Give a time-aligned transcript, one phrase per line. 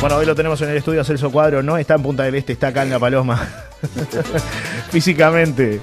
[0.00, 2.52] Bueno, hoy lo tenemos en el estudio Celso Cuadro, no está en Punta del Este,
[2.52, 3.48] está acá en La Paloma.
[4.90, 5.80] Físicamente.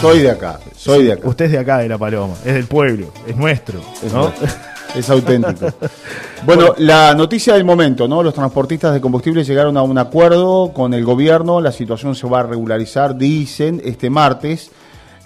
[0.00, 1.28] Soy de acá, soy de acá.
[1.28, 4.28] Usted es de acá, de La Paloma, es del pueblo, es nuestro, Es ¿no?
[4.28, 4.48] nuestro.
[4.94, 5.66] Es auténtico.
[6.44, 8.22] Bueno, la noticia del momento, ¿no?
[8.22, 12.40] Los transportistas de combustible llegaron a un acuerdo con el gobierno, la situación se va
[12.40, 14.70] a regularizar, dicen, este martes.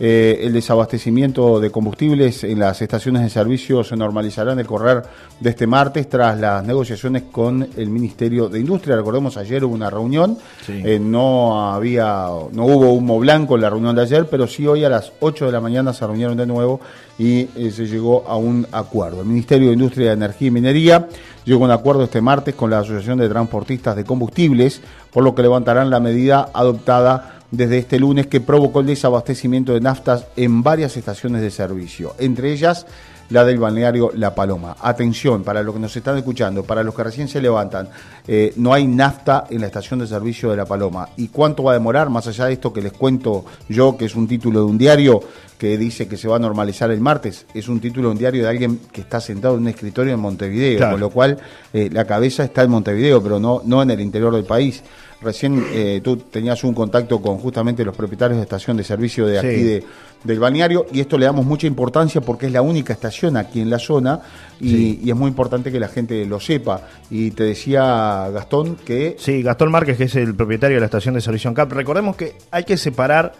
[0.03, 5.03] Eh, el desabastecimiento de combustibles en las estaciones de servicio se normalizará en el correr
[5.39, 8.97] de este martes tras las negociaciones con el Ministerio de Industria.
[8.97, 10.81] Recordemos, ayer hubo una reunión, Sí.
[10.83, 14.85] eh, no había, no hubo humo blanco en la reunión de ayer, pero sí hoy
[14.85, 16.81] a las 8 de la mañana se reunieron de nuevo
[17.19, 19.21] y eh, se llegó a un acuerdo.
[19.21, 21.09] El Ministerio de Industria, Energía y Minería
[21.45, 24.81] llegó a un acuerdo este martes con la Asociación de Transportistas de Combustibles,
[25.13, 29.81] por lo que levantarán la medida adoptada desde este lunes que provocó el desabastecimiento de
[29.81, 32.87] naftas en varias estaciones de servicio, entre ellas
[33.31, 34.77] la del balneario La Paloma.
[34.81, 37.89] Atención, para los que nos están escuchando, para los que recién se levantan,
[38.27, 41.09] eh, no hay nafta en la estación de servicio de La Paloma.
[41.17, 42.11] ¿Y cuánto va a demorar?
[42.11, 45.21] Más allá de esto que les cuento yo, que es un título de un diario
[45.61, 48.43] que dice que se va a normalizar el martes, es un título de un diario
[48.43, 50.93] de alguien que está sentado en un escritorio en Montevideo, Claro.
[50.93, 51.39] con lo cual
[51.75, 54.83] eh, la cabeza está en Montevideo, pero no, no en el interior del país.
[55.21, 59.39] Recién eh, tú tenías un contacto con justamente los propietarios de estación de servicio de
[59.39, 59.47] Sí.
[59.47, 59.85] aquí de,
[60.25, 63.69] del balneario y esto le damos mucha importancia porque es la única estación aquí en
[63.69, 64.19] la zona
[64.61, 65.01] y, Sí.
[65.05, 66.89] y es muy importante que la gente lo sepa.
[67.11, 71.13] Y te decía Gastón que Sí, Gastón Márquez, que es el propietario de la estación
[71.15, 71.71] de servicio ANCAP.
[71.73, 73.35] Recordemos que hay que separar,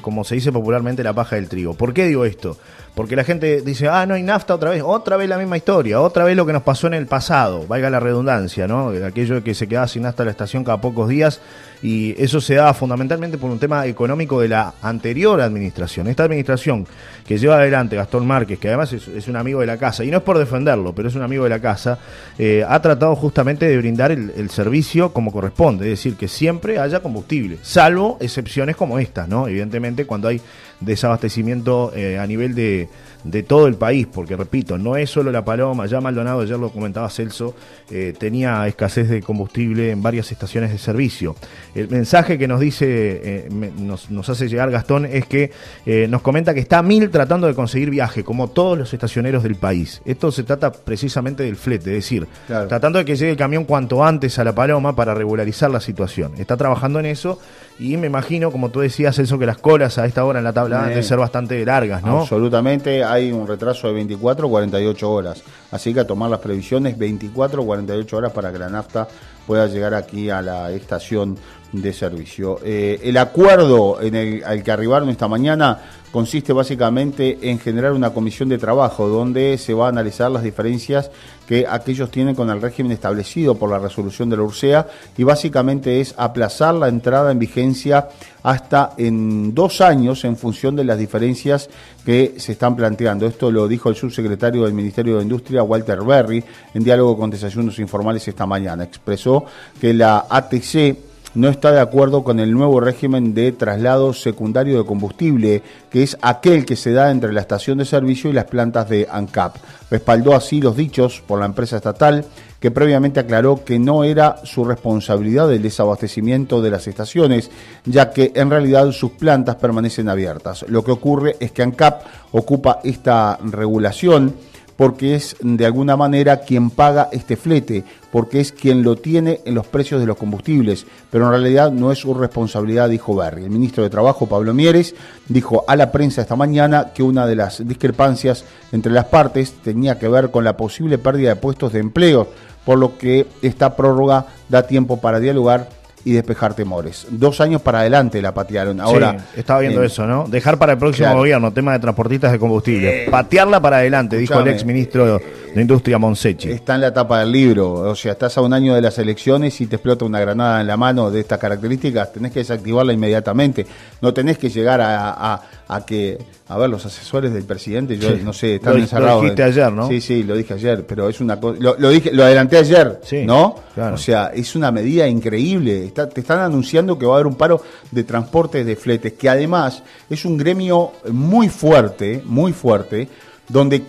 [0.00, 1.74] como se dice popularmente, la paja del trigo.
[1.74, 2.56] ¿Por qué digo esto?
[2.94, 6.00] Porque la gente dice, ah, no hay nafta otra vez, otra vez la misma historia,
[6.00, 8.90] otra vez lo que nos pasó en el pasado, valga la redundancia, ¿no?
[9.04, 11.40] Aquello que se quedaba sin nafta la estación cada pocos días
[11.82, 16.06] y eso se da fundamentalmente por un tema económico de la anterior administración.
[16.06, 16.86] Esta administración
[17.26, 20.18] que lleva adelante Gastón Márquez, que además es, un amigo de la casa, y no
[20.18, 21.98] es por defenderlo, pero es un amigo de la casa,
[22.38, 27.00] eh, ha tratado justamente de brindar el, servicio como corresponde, es decir, que siempre haya
[27.00, 29.48] combustible, salvo excepciones como esta, ¿no?
[29.48, 30.40] Evidentemente cuando hay
[30.80, 32.88] desabastecimiento eh, a nivel de,
[33.24, 36.70] de todo el país, porque repito, no es solo la Paloma, ya Maldonado, ayer lo
[36.70, 37.54] comentaba Celso,
[37.90, 41.34] eh, tenía escasez de combustible en varias estaciones de servicio.
[41.74, 45.50] El mensaje que nos dice, eh, me- nos, nos hace llegar Gastón, es que
[45.86, 49.54] eh, nos comenta que está Mil tratando de conseguir viaje, como todos los estacioneros del
[49.56, 50.02] país.
[50.04, 52.68] Esto se trata precisamente del flete, es decir, Claro.
[52.68, 56.32] tratando de que llegue el camión cuanto antes a la Paloma para regularizar la situación.
[56.36, 57.38] Está trabajando en eso
[57.78, 60.52] y me imagino, como tú decías, Celso, que las colas a esta hora en la
[60.52, 61.04] tabla han de Bien.
[61.04, 62.20] ser bastante largas, ¿no?
[62.20, 65.42] absolutamente hay un retraso de 24 o 48 horas.
[65.72, 69.08] Así que a tomar las previsiones 24 o 48 horas para que la nafta
[69.46, 71.36] pueda llegar aquí a la estación
[71.80, 72.60] de servicio.
[72.64, 75.80] Eh, el acuerdo al que arribaron esta mañana
[76.14, 81.10] consiste básicamente en generar una comisión de trabajo donde se va a analizar las diferencias
[81.48, 84.86] que aquellos tienen con el régimen establecido por la resolución de la URSEA
[85.18, 88.10] y básicamente es aplazar la entrada en vigencia
[88.44, 91.68] hasta en dos años en función de las diferencias
[92.04, 93.26] que se están planteando.
[93.26, 97.80] Esto lo dijo el subsecretario del Ministerio de Industria, Walter Berry, en diálogo con Desayunos
[97.80, 98.84] Informales esta mañana.
[98.84, 99.46] Expresó
[99.80, 104.84] que la ATC no está de acuerdo con el nuevo régimen de traslado secundario de
[104.84, 108.88] combustible, que es aquel que se da entre la estación de servicio y las plantas
[108.88, 109.56] de ANCAP.
[109.90, 112.24] Respaldó así los dichos por la empresa estatal,
[112.60, 117.50] que previamente aclaró que no era su responsabilidad el desabastecimiento de las estaciones,
[117.84, 120.64] ya que en realidad sus plantas permanecen abiertas.
[120.68, 122.02] Lo que ocurre es que ANCAP
[122.32, 124.34] ocupa esta regulación
[124.76, 129.54] porque es de alguna manera quien paga este flete, porque es quien lo tiene en
[129.54, 133.44] los precios de los combustibles, pero en realidad no es su responsabilidad, dijo Berry.
[133.44, 134.94] El ministro de Trabajo, Pablo Mieres,
[135.28, 139.98] dijo a la prensa esta mañana que una de las discrepancias entre las partes tenía
[139.98, 142.28] que ver con la posible pérdida de puestos de empleo,
[142.64, 145.68] por lo que esta prórroga da tiempo para dialogar
[146.04, 147.06] y despejar temores.
[147.10, 148.80] Dos años para adelante la patearon.
[148.80, 150.26] Ahora, sí, estaba viendo eh, eso, ¿no?
[150.28, 151.18] Dejar para el próximo claro.
[151.18, 153.08] gobierno tema de transportistas de combustible.
[153.10, 155.20] Patearla para adelante, dijo el escúchame,
[155.54, 156.50] de Industria Monsechi.
[156.50, 159.60] Está en la tapa del libro, o sea, estás a un año de las elecciones
[159.60, 163.66] y te explota una granada en la mano de estas características, tenés que desactivarla inmediatamente.
[164.00, 166.18] No tenés que llegar a, a- a que,
[166.48, 168.20] a ver, los asesores del presidente, yo Sí.
[168.22, 169.22] no sé, están Lo- lo encerrados.
[169.22, 169.88] dijiste en- ayer, ¿no?
[169.88, 173.00] Sí, sí, lo dije ayer, pero es una cosa, lo, lo dije, lo adelanté ayer,
[173.02, 173.54] Sí, ¿no?
[173.74, 173.94] claro.
[173.94, 175.86] O sea, es una medida increíble.
[175.86, 179.28] Está- te están anunciando que va a haber un paro de transportes de fletes, que
[179.28, 183.08] además es un gremio muy fuerte, muy fuerte,
[183.48, 183.82] donde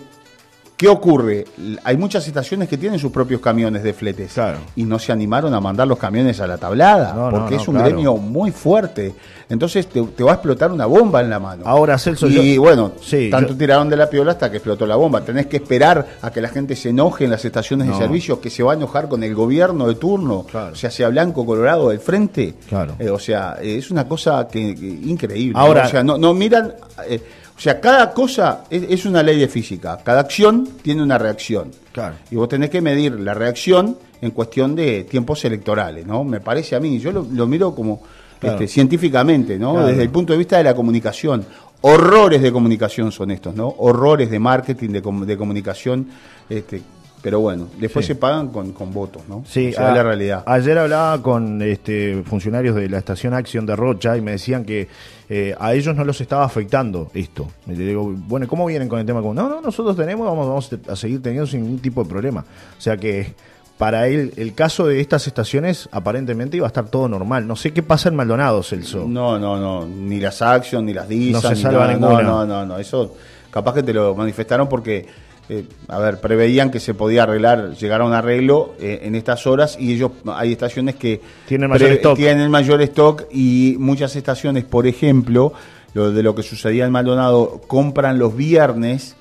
[0.78, 1.46] ¿Qué ocurre?
[1.86, 4.58] Hay muchas estaciones que tienen sus propios camiones de fletes Claro.
[4.76, 7.68] y no se animaron a mandar los camiones a la tablada No, porque no, es
[7.70, 7.90] un claro.
[7.92, 9.16] gremio muy fuerte.
[9.48, 11.64] Entonces te, te va a explotar una bomba en la mano.
[11.66, 14.86] Ahora, Celso, y yo- bueno, Sí, tanto yo- tiraron de la piola hasta que explotó
[14.86, 15.22] la bomba.
[15.22, 18.50] Tenés que esperar a que la gente se enoje en las estaciones de servicio, que
[18.50, 20.74] se va a enojar con el gobierno de turno, Claro.
[20.74, 22.56] o sea, sea blanco, colorado del frente.
[22.68, 22.96] Claro.
[23.00, 25.58] Eh, o sea, eh, es una cosa que, que- increíble.
[25.58, 25.88] Ahora- ¿no?
[25.88, 26.74] o sea, no, no miran.
[27.08, 27.22] eh,
[27.58, 29.98] o sea, cada cosa es, es una ley de física.
[30.04, 31.72] Cada acción tiene una reacción.
[31.92, 32.16] Claro.
[32.30, 36.24] Y vos tenés que medir la reacción en cuestión de tiempos electorales, ¿no?
[36.24, 37.00] Me parece a mí.
[37.00, 38.02] Yo lo, lo miro como
[38.40, 38.56] Claro.
[38.58, 39.72] este, científicamente, ¿no?
[39.74, 39.88] Claro.
[39.88, 41.46] Desde el punto de vista de la comunicación.
[41.82, 43.68] Horrores de comunicación son estos, ¿no?
[43.78, 46.08] Horrores de marketing, de, com- de comunicación.
[46.50, 46.82] Este,
[47.26, 48.14] pero bueno, después Sí.
[48.14, 49.44] se pagan con, con votos, ¿no?
[49.48, 50.44] Sí, O sea, a- es la realidad.
[50.46, 54.88] Ayer hablaba con este, funcionarios de la estación Acción de Rocha y me decían que
[55.28, 57.48] eh, a ellos no los estaba afectando esto.
[57.66, 59.22] Y le digo, bueno, ¿cómo vienen con el tema?
[59.22, 62.42] Como, no, no, nosotros tenemos, vamos, vamos a seguir teniendo sin ningún tipo de problema.
[62.78, 63.34] O sea que
[63.80, 67.48] para él, el caso de estas estaciones aparentemente iba a estar todo normal.
[67.48, 69.04] No sé qué pasa en Maldonado, Celso.
[69.08, 72.22] No, no, no, ni las Action, ni las DISA, No se salva ninguna.
[72.22, 73.16] No, no, no, no, eso
[73.50, 75.08] capaz que te lo manifestaron porque,
[75.48, 79.46] eh, a ver, preveían que se podía arreglar, llegar a un arreglo eh, en estas
[79.46, 82.18] horas y ellos, hay estaciones que Tienen mayor stock.
[82.18, 85.54] tienen mayor stock y muchas estaciones, por ejemplo,
[85.94, 89.16] lo de lo que sucedía en Maldonado, compran los viernes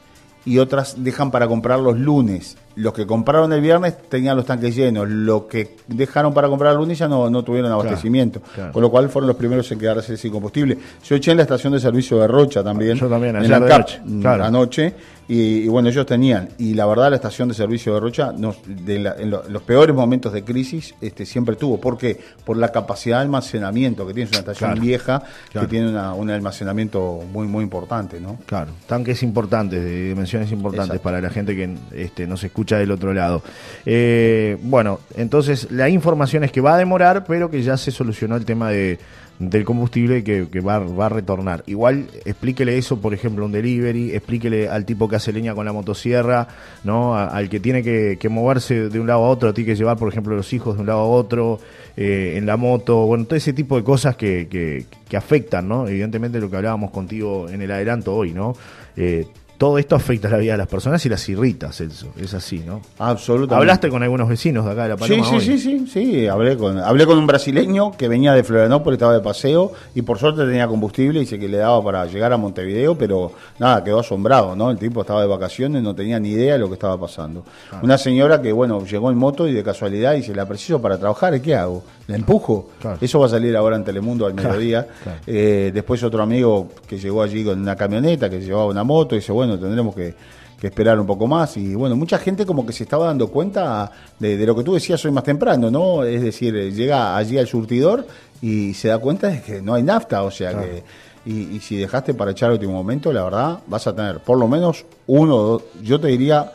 [0.46, 2.56] y otras dejan para comprar los lunes.
[2.76, 6.78] Los que compraron el viernes tenían los tanques llenos, los que dejaron para comprar el
[6.78, 8.72] lunes ya no, no tuvieron abastecimiento, claro.
[8.72, 10.76] con lo cual fueron los primeros en quedarse sin combustible.
[11.04, 13.68] Yo eché en la estación de servicio de Rocha también, Yo también, en la de
[13.68, 14.44] CAP, noche, claro.
[14.44, 14.94] anoche,
[15.26, 18.58] y, y bueno, ellos tenían, y la verdad la estación de servicio de Rocha nos-
[18.66, 22.20] de la- en, lo- en los peores momentos de crisis este, siempre tuvo, ¿por qué?
[22.44, 25.22] Por la capacidad de almacenamiento que tiene, es una estación vieja
[25.52, 28.36] que tiene una- un almacenamiento muy, muy importante, ¿no?
[28.46, 31.02] Claro, tanques importantes, de dimensiones importantes Exacto.
[31.04, 33.42] para la gente que este, nos escucha del otro lado.
[33.86, 38.36] Eh, bueno, entonces la información es que va a demorar, pero que ya se solucionó
[38.36, 38.98] el tema de,
[39.38, 41.64] del combustible que, va, va a retornar.
[41.66, 45.72] Igual explíquele eso, por ejemplo, un delivery, explíquele al tipo que hace leña con la
[45.72, 46.46] motosierra,
[46.84, 47.16] ¿no?
[47.16, 50.08] Al que tiene que, que moverse de un lado a otro, tiene que llevar, por
[50.08, 51.58] ejemplo, los hijos de un lado a otro,
[51.96, 55.88] eh, en la moto, bueno, todo ese tipo de cosas que, que, que afectan, ¿no?
[55.88, 58.54] Evidentemente lo que hablábamos contigo en el adelanto hoy, ¿no?
[58.96, 59.26] Eh,
[59.58, 62.08] todo esto afecta la vida de las personas y las irrita, Celso.
[62.16, 62.80] Es así, ¿no?
[62.98, 63.54] Absolutamente.
[63.54, 65.40] Hablaste con algunos vecinos de acá de La Paloma sí, hoy.
[65.40, 69.20] sí, sí, sí, hablé con, hablé con un brasileño que venía de Florianópolis, estaba de
[69.20, 72.96] paseo y por suerte tenía combustible y dice que le daba para llegar a Montevideo,
[72.98, 74.70] pero nada, quedó asombrado, ¿no?
[74.70, 77.44] El tipo estaba de vacaciones, no tenía ni idea de lo que estaba pasando.
[77.82, 81.34] Una señora que, bueno, llegó en moto y de casualidad dice, la preciso para trabajar,
[81.36, 81.84] ¿y qué hago?
[82.06, 82.68] ¿La empujo?
[82.80, 82.98] Claro.
[83.00, 84.86] Eso va a salir ahora en Telemundo al Claro, mediodía.
[85.02, 85.18] claro.
[85.26, 89.18] Eh, después otro amigo que llegó allí con una camioneta, que llevaba una moto, y
[89.18, 90.14] dice, bueno, tendremos que,
[90.60, 91.56] que esperar un poco más.
[91.56, 94.74] Y bueno, mucha gente como que se estaba dando cuenta de, de lo que tú
[94.74, 96.02] decías hoy más temprano, ¿no?
[96.04, 98.06] Es decir, eh, llega allí al surtidor
[98.42, 100.82] y se da cuenta de que no hay nafta, o sea que...
[101.26, 104.38] Y, y si dejaste para echar el último momento, la verdad, vas a tener por
[104.38, 106.52] lo menos uno o dos, yo te diría,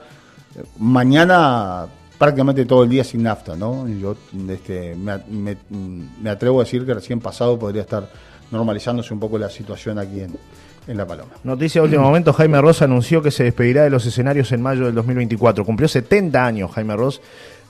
[0.78, 1.88] mañana
[2.18, 3.88] prácticamente todo el día sin nafta, ¿no?
[3.88, 4.16] Yo
[4.50, 5.58] este, me, me-
[6.22, 8.10] me atrevo a decir que recién pasado podría estar
[8.52, 10.36] normalizándose un poco la situación aquí en,
[10.90, 11.32] en La Paloma.
[11.44, 14.86] Noticia de último momento, Jaime Ross anunció que se despedirá de los escenarios en mayo
[14.86, 15.64] del 2024.
[15.64, 17.22] Cumplió 70 años Jaime Ross.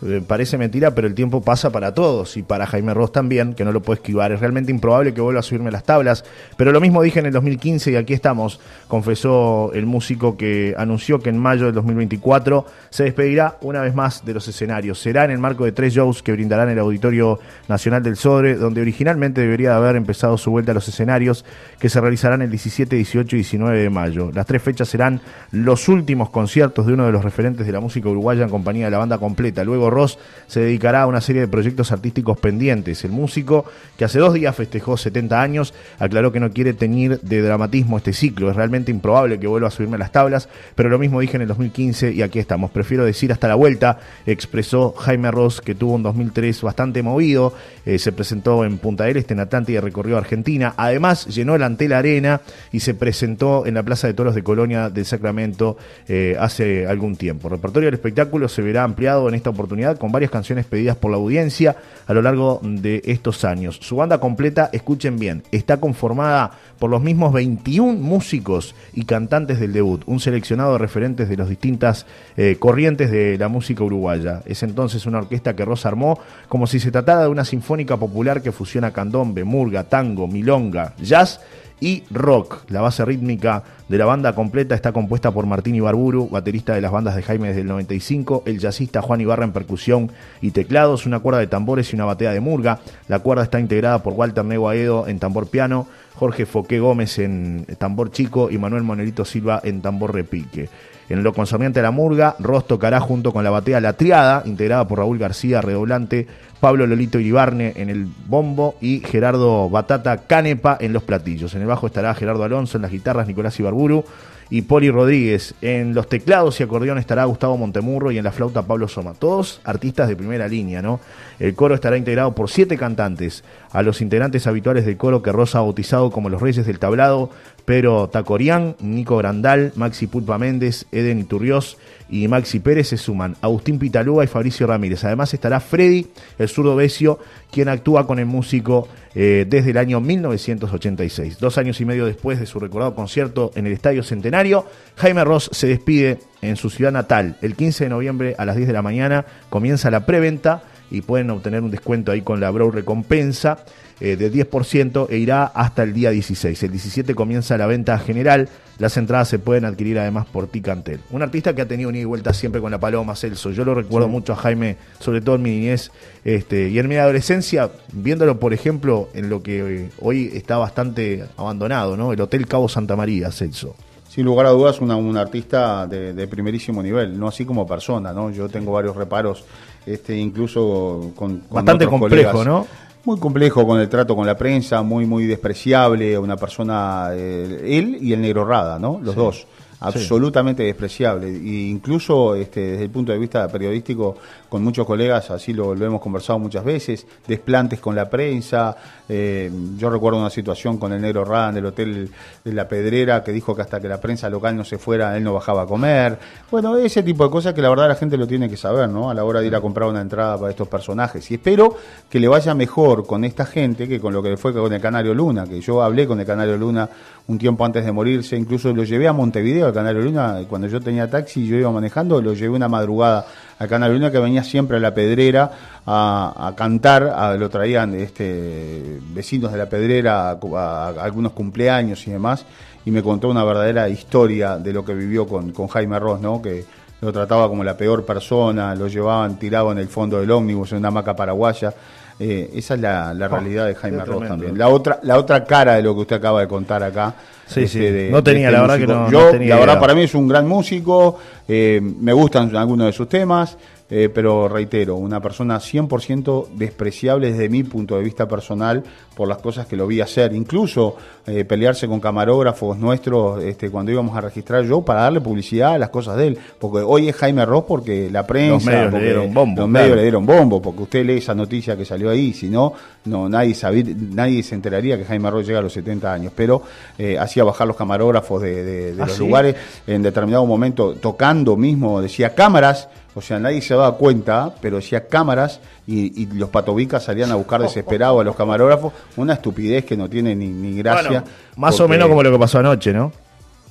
[0.02, 3.66] Eh, parece mentira, pero el tiempo pasa para todos y para Jaime Ross también, que
[3.66, 4.32] no lo puede esquivar.
[4.32, 6.24] Es realmente improbable que vuelva a subirme las tablas,
[6.56, 11.20] pero lo mismo dije en el 2015 y aquí estamos, confesó el músico que anunció
[11.20, 15.00] que en mayo del 2024 se despedirá una vez más de los escenarios.
[15.00, 18.82] Será en el marco de tres shows que brindarán el Auditorio Nacional del Sodre, donde
[18.82, 21.44] originalmente debería de haber empezado su vuelta a los escenarios,
[21.78, 24.32] que se realizarán el 17, 18 y 19 de mayo.
[24.34, 25.20] Las tres fechas serán
[25.52, 28.92] los últimos conciertos de uno de los referentes de la música uruguaya en compañía de
[28.92, 29.64] la banda completa.
[29.64, 30.18] Luego Ross
[30.48, 33.04] se dedicará a una serie de proyectos artísticos pendientes.
[33.04, 33.66] El músico,
[33.98, 38.14] que hace dos días festejó 70 años, aclaró que no quiere teñir de dramatismo este
[38.14, 38.50] ciclo.
[38.50, 41.44] Es realmente improbable que vuelva a subirme a las tablas, pero lo mismo dije en
[41.44, 42.72] el 2015 y aquí estamos.
[42.72, 47.54] Prefiero decir hasta la vuelta, expresó Jaime Ross, que tuvo un 2003 bastante movido.
[47.86, 50.74] Eh, se presentó en Punta del Este, en Atlántida, recorrió Argentina.
[50.78, 52.42] Además, llenó el Antel Arena
[52.72, 55.78] y se presentó en la Plaza de Toros de Colonia del Sacramento
[56.08, 57.48] eh, hace algún tiempo.
[57.48, 61.12] El repertorio del espectáculo se verá ampliado en esta oportunidad con varias canciones pedidas por
[61.12, 61.76] la audiencia
[62.08, 63.80] a lo largo de estos años.
[63.82, 69.74] Su banda completa, escuchen bien, está conformada por los mismos 21 músicos y cantantes del
[69.74, 72.06] debut, un seleccionado de referentes de las distintas
[72.38, 74.42] eh, corrientes de la música uruguaya.
[74.46, 78.42] Es entonces una orquesta que Rosa armó como si se tratara de una sinfónica popular
[78.42, 81.42] que fusiona candombe, murga, tango, milonga, jazz
[81.80, 82.64] y rock.
[82.70, 86.92] La base rítmica de la banda completa está compuesta por Martín Ibarburu, baterista de las
[86.92, 91.20] bandas de Jaime desde el 95, el jazzista Juan Ibarra en percusión y teclados, una
[91.20, 92.80] cuerda de tambores y una batea de murga.
[93.08, 98.12] La cuerda está integrada por Walter Neguaedo en tambor piano, Jorge Foqué Gómez en tambor
[98.12, 100.70] chico y Manuel Monelito Silva en tambor repique.
[101.10, 104.88] En lo concerniente a la murga, Ross tocará junto con la batea La Triada, integrada
[104.88, 106.28] por Raúl García, redoblante,
[106.60, 111.56] Pablo Lolito Iribarne en el bombo y Gerardo Batata Canepa en los platillos.
[111.56, 114.04] En el bajo estará Gerardo Alonso, en las guitarras Nicolás Ibarburu
[114.50, 115.54] y Poli Rodríguez.
[115.62, 119.14] En los teclados y acordeón estará Gustavo Montemurro y en la flauta Pablo Soma.
[119.14, 121.00] Todos artistas de primera línea, ¿no?
[121.40, 123.44] El coro estará integrado por siete cantantes.
[123.72, 127.30] A los integrantes habituales del coro que Rosa ha bautizado como los Reyes del Tablado,
[127.70, 131.78] Pedro Tacorián, Nico Grandal, Maxi Pulpa Méndez, Eden Iturriós
[132.10, 133.36] y Maxi Pérez se suman.
[133.42, 135.04] Agustín Pitalúa y Fabricio Ramírez.
[135.04, 136.08] Además estará Freddy,
[136.40, 137.20] el zurdo Besio,
[137.52, 141.38] quien actúa con el músico eh, desde el año 1986.
[141.38, 145.52] Dos años y medio después de su recordado concierto en el Estadio Centenario, Jaime Ross
[145.54, 147.38] se despide en su ciudad natal.
[147.44, 151.30] El 15 de noviembre a las 10 de la mañana comienza la preventa y pueden
[151.30, 153.64] obtener un descuento ahí con la Brow Recompensa
[154.02, 156.64] eh, de 10% e irá hasta el día 16.
[156.64, 158.50] El 17 comienza la venta general.
[158.78, 161.02] Las entradas se pueden adquirir además por Ticantel.
[161.12, 163.52] Un artista que ha tenido una y vuelta siempre con la paloma Celso.
[163.52, 165.92] Yo lo recuerdo mucho a Jaime, sobre todo en mi niñez
[166.24, 171.26] este, y en mi adolescencia, viéndolo por ejemplo en lo que eh, hoy está bastante
[171.36, 172.14] abandonado, ¿no?
[172.14, 173.76] El Hotel Cabo Santa María, Celso.
[174.10, 178.32] Sin lugar a dudas, una, un artista de, primerísimo nivel, no así como persona, ¿no?
[178.32, 179.46] Yo tengo varios reparos,
[179.94, 182.68] este, incluso con, bastante complejo, ¿no?
[183.06, 187.98] muy complejo con el trato con la prensa, muy muy despreciable, una persona, eh, él
[188.02, 189.00] y el negro Rada, ¿no?
[189.02, 189.48] Los dos
[189.80, 191.28] absolutamente despreciable.
[191.28, 194.18] E incluso este, desde el punto de vista periodístico,
[194.50, 198.76] con muchos colegas, así lo, hemos conversado muchas veces, desplantes con la prensa.
[199.08, 202.10] Eh, yo recuerdo una situación con el negro Radan del Hotel
[202.44, 205.24] de la Pedrera, que dijo que hasta que la prensa local no se fuera, él
[205.24, 206.18] no bajaba a comer.
[206.52, 209.10] Bueno, ese tipo de cosas que la verdad la gente lo tiene que saber, ¿no?
[209.10, 211.30] A la hora de ir a comprar una entrada para estos personajes.
[211.32, 211.76] Y espero
[212.10, 215.14] que le vaya mejor con esta gente que con lo que fue con el Canario
[215.14, 216.90] Luna, que yo hablé con el Canario Luna
[217.30, 220.82] un tiempo antes de morirse, incluso lo llevé a Montevideo, al Canal Luna, cuando yo
[220.82, 223.24] tenía taxi y yo iba manejando, lo llevé una madrugada
[223.60, 225.52] al Canal Luna que venía siempre a la pedrera
[225.86, 232.48] a, cantar, lo traían este, vecinos de la pedrera a, algunos cumpleaños y demás,
[232.84, 236.42] y me contó una verdadera historia de lo que vivió con, con Jaime Ross, ¿no?
[236.42, 236.66] que
[237.02, 240.80] lo trataba como la peor persona, lo llevaban tirado en el fondo del ómnibus en
[240.80, 241.74] una hamaca paraguaya.
[242.20, 244.58] Eh, esa es la, oh, realidad de Jaime Ross también.
[244.58, 247.16] La otra, la otra cara de lo que usted acaba de contar acá.
[247.48, 248.12] Sí, este, sí.
[248.12, 249.10] no tenía, este la verdad que no.
[249.10, 251.18] Yo, la verdad, para mí es un gran músico.
[251.48, 253.58] Eh, me gustan algunos de sus temas.
[253.92, 258.84] Eh, pero reitero, una persona 100% despreciable desde mi punto de vista personal
[259.16, 260.96] por las cosas que lo vi hacer, incluso
[261.30, 265.78] eh, pelearse con camarógrafos nuestros este, cuando íbamos a registrar yo para darle publicidad a
[265.78, 269.00] las cosas de él, porque hoy es Jaime Ross porque la prensa, los medios le
[269.02, 272.34] dieron bombo, los medios le dieron bombo, porque usted lee esa noticia que salió ahí,
[272.34, 272.74] si no,
[273.06, 276.64] no nadie sabía, nadie se enteraría que Jaime Ross llega a los 70 años, pero
[276.98, 279.56] eh, hacía bajar los camarógrafos de, ¿Ah, los lugares
[279.88, 285.08] en determinado momento, tocando mismo, decía cámaras, o sea, nadie se daba cuenta, pero decía
[285.08, 285.60] cámaras
[285.90, 288.94] y, los patobicas salían a buscar desesperados a los camarógrafos.
[289.18, 291.24] Una estupidez que no tiene ni, gracia.
[291.58, 293.12] más o menos como lo que pasó anoche, ¿no?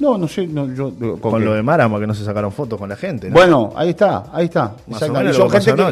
[0.00, 2.94] No, no sé, yo, con, lo de Marama que no se sacaron fotos con la
[2.94, 3.30] gente.
[3.30, 4.75] Bueno, ahí está, ahí está.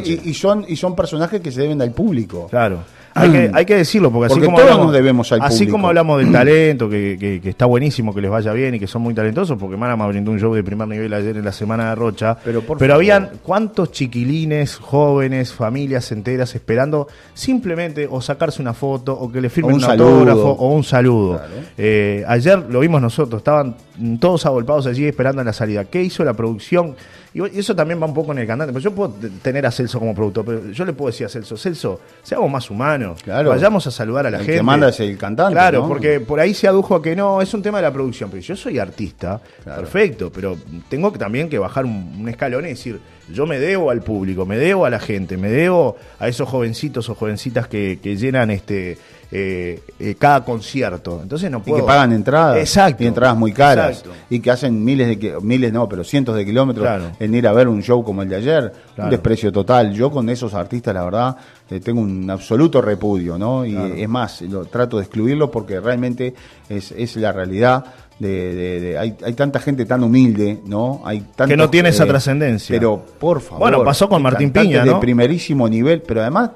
[0.04, 2.46] y son y son personajes que se deben al público.
[2.48, 2.78] Claro.
[3.16, 6.88] Hay que, hay que decirlo, porque, así como hablamos, debemos Así como hablamos del talento,
[6.88, 10.30] que, está buenísimo, que les vaya bien y que son muy talentosos, porque Manama brindó
[10.30, 12.36] un show de primer nivel ayer en la semana de Rocha.
[12.44, 19.30] Pero, pero habían cuántos chiquilines, jóvenes, familias enteras esperando simplemente o sacarse una foto o
[19.30, 21.40] que le firmen un, autógrafo o un saludo.
[21.76, 23.76] Eh, ayer lo vimos nosotros, estaban
[24.20, 25.84] todos agolpados allí esperando la salida.
[25.84, 26.94] ¿Qué hizo la producción?
[27.36, 28.72] Y eso también va un poco en el cantante.
[28.72, 31.58] Pero yo puedo tener a Celso como productor, pero yo le puedo decir a Celso,
[31.58, 33.20] Celso, seamos más humanos.
[33.26, 34.52] Vayamos a saludar a la gente.
[34.52, 35.52] El que manda es el cantante.
[35.52, 38.30] Claro, porque por ahí se adujo a que no, es un tema de la producción.
[38.30, 40.56] Pero yo soy artista, perfecto, pero
[40.88, 43.00] tengo también que bajar un, escalón y decir,
[43.30, 47.10] yo me debo al público, me debo a la gente, me debo a esos jovencitos
[47.10, 48.96] o jovencitas que, que llenan este
[49.32, 51.20] eh, eh, cada concierto.
[51.20, 51.78] Entonces no puedo.
[51.78, 52.58] Y que pagan entradas.
[52.58, 53.02] Exacto.
[53.02, 54.04] Y entradas muy caras.
[54.30, 57.68] Y que hacen miles de miles no, pero cientos de kilómetros en ir a ver
[57.68, 58.72] un show como el de ayer.
[58.96, 59.92] Un desprecio total.
[59.92, 61.36] Yo con esos artistas, la verdad,
[61.70, 63.66] eh, tengo un absoluto repudio, ¿no?
[63.66, 66.34] Y es más, lo trato de excluirlo porque realmente
[66.68, 67.84] es, es la realidad.
[68.18, 71.02] De, hay, hay, tanta gente tan humilde, ¿no?
[71.04, 72.74] Hay que no tiene esa trascendencia.
[72.74, 73.58] Pero por favor.
[73.58, 76.52] Bueno, pasó con Martín Piña, De primerísimo nivel, pero además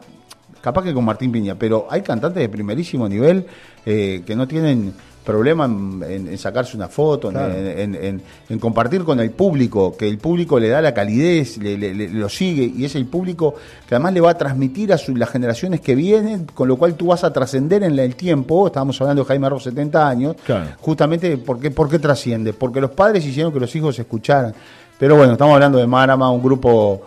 [0.60, 3.46] capaz que con Martín Piña, pero hay cantantes de primerísimo nivel
[3.84, 4.92] eh, que no tienen
[5.24, 8.22] problema en, sacarse una foto, en,
[8.58, 12.84] compartir con el público, que el público le da la calidez, le, lo sigue, y
[12.84, 13.54] es el público
[13.86, 17.08] que además le va a transmitir a las generaciones que vienen, con lo cual tú
[17.08, 20.36] vas a trascender en el tiempo, estábamos hablando de Jaime Ross 70 años,
[20.80, 22.52] justamente porque, ¿por qué trasciende?
[22.52, 24.54] Porque los padres hicieron que los hijos escucharan.
[24.98, 27.00] Pero bueno, estamos hablando de Marama, un grupo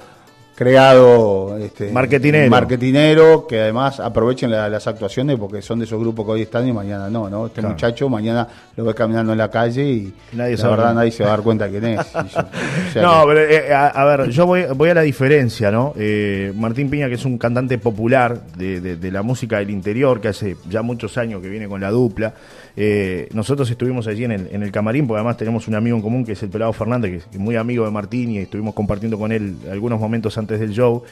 [0.56, 2.50] creado este, marketinero.
[2.50, 6.74] marketinero que además aprovechen las actuaciones porque son de esos grupos que hoy están y
[6.74, 7.48] mañana no, ¿no?
[7.48, 11.24] Este muchacho mañana lo ves caminando en la calle y, nadie la verdad nadie se
[11.24, 12.14] va a dar cuenta quién es.
[12.96, 15.94] no, pero eh, a, ver, yo voy, voy a la diferencia, ¿no?
[15.98, 20.30] Eh, Martín Piña, que es un cantante popular de, de, la música del interior, que
[20.30, 22.34] hace ya muchos años que viene con la dupla,
[22.76, 26.02] eh, nosotros estuvimos allí en el, en el camarín, porque además tenemos un amigo en
[26.02, 29.18] común que es el Pelado Fernández, que es muy amigo de Martín y estuvimos compartiendo
[29.18, 31.04] con él algunos momentos antes del show.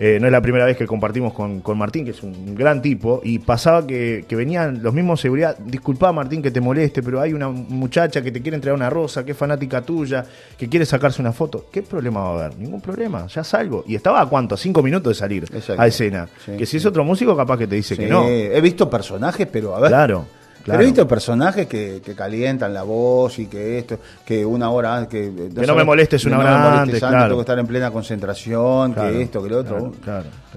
[0.00, 3.20] Eh, no es la primera vez que compartimos con, Martín, que es un gran tipo,
[3.24, 5.58] y pasaba que, venían los mismos seguridad.
[5.58, 9.24] Disculpa, Martín, que te moleste, pero hay una muchacha que te quiere entregar una rosa,
[9.24, 10.24] que es fanática tuya,
[10.56, 11.66] que quiere sacarse una foto.
[11.72, 12.58] ¿Qué problema va a haber?
[12.58, 13.82] Ningún problema, ya salgo.
[13.88, 14.54] Y estaba a cuánto?
[14.54, 15.44] A cinco minutos de salir
[15.76, 16.28] a escena.
[16.56, 18.28] que si es otro músico, capaz que te dice que no.
[18.28, 19.90] He visto personajes, pero a ver.
[19.90, 20.37] Claro.
[20.68, 25.32] Pero he visto personajes que, calientan la voz y que esto, que una hora que,
[25.54, 27.24] que no me molestes una hora antes, claro.
[27.24, 29.92] tengo que estar en plena concentración, que esto, que lo otro.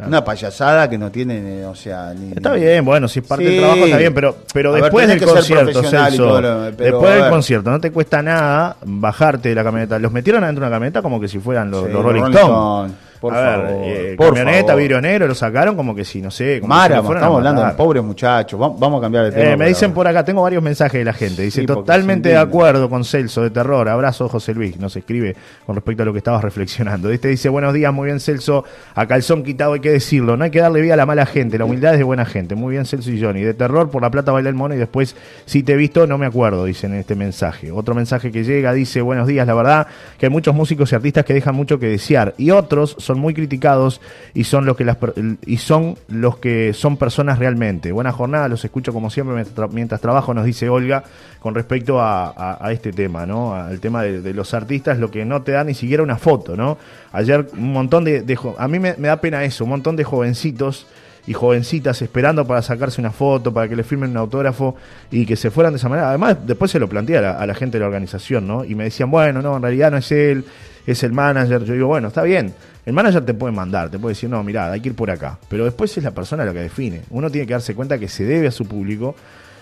[0.06, 3.86] una payasada que no tiene, o sea, ni, Está bien, bueno, si parte del trabajo
[3.86, 6.42] está bien, pero, pero después del concierto, Celso,
[6.72, 10.00] después del concierto, no te cuesta nada bajarte de la camioneta.
[10.00, 12.94] Los metieron adentro de una camioneta como que si fueran los, Rolling Stones.
[13.22, 16.60] Por favor, eh, por camioneta, vidrio negro, lo sacaron como que si, no sé.
[16.60, 18.60] Como Mara, estamos hablando de pobres muchachos.
[18.60, 19.52] Vamos a cambiar de tema.
[19.52, 21.44] Eh, me dicen por acá, tengo varios mensajes de la gente.
[21.44, 23.88] Dice, totalmente de acuerdo con Celso de Terror.
[23.90, 24.80] Abrazo, José Luis.
[24.80, 25.36] Nos escribe
[25.68, 27.12] con respecto a lo que estabas reflexionando.
[27.12, 28.66] Este dice, buenos días, muy bien, Celso.
[28.96, 30.36] A calzón quitado hay que decirlo.
[30.36, 31.60] No hay que darle vida a la mala gente.
[31.60, 32.56] La humildad es de buena gente.
[32.56, 33.42] Muy bien, Celso y Johnny.
[33.42, 36.18] De Terror, por la plata baila el mono y después, si te he visto, no
[36.18, 37.72] me acuerdo, dicen en este mensaje.
[37.72, 39.86] Otro mensaje que llega dice, buenos días, la verdad
[40.18, 42.34] que hay muchos músicos y artistas que dejan mucho que desear.
[42.40, 44.02] Y otros son muy criticados
[44.34, 44.98] y son los que las
[45.46, 47.92] y son los que son personas realmente.
[47.92, 51.04] Buena jornada, los escucho como siempre mientras, trabajo, nos dice Olga
[51.40, 53.56] con respecto a, este tema, ¿no?
[53.56, 56.78] Al tema de, los artistas, lo que no te da ni siquiera una foto, ¿no?
[57.12, 60.88] Ayer un montón de, a mí me, da pena eso, un montón de jovencitos
[61.28, 64.76] y jovencitas esperando para sacarse una foto, para que le firmen un autógrafo
[65.12, 66.10] y que se fueran de esa manera.
[66.10, 68.64] Además, después se lo plantea a la, a la, gente de la organización, ¿no?
[68.64, 70.46] Y me decían, bueno, no, en realidad no es él,
[70.86, 71.64] es el manager.
[71.64, 72.54] Yo digo, bueno, está bien,
[72.86, 75.38] el manager te puede mandar, te puede decir, no, mira, hay que ir por acá.
[75.50, 77.02] Pero después es la persona la que define.
[77.12, 79.16] Uno tiene que darse cuenta que se debe a su público.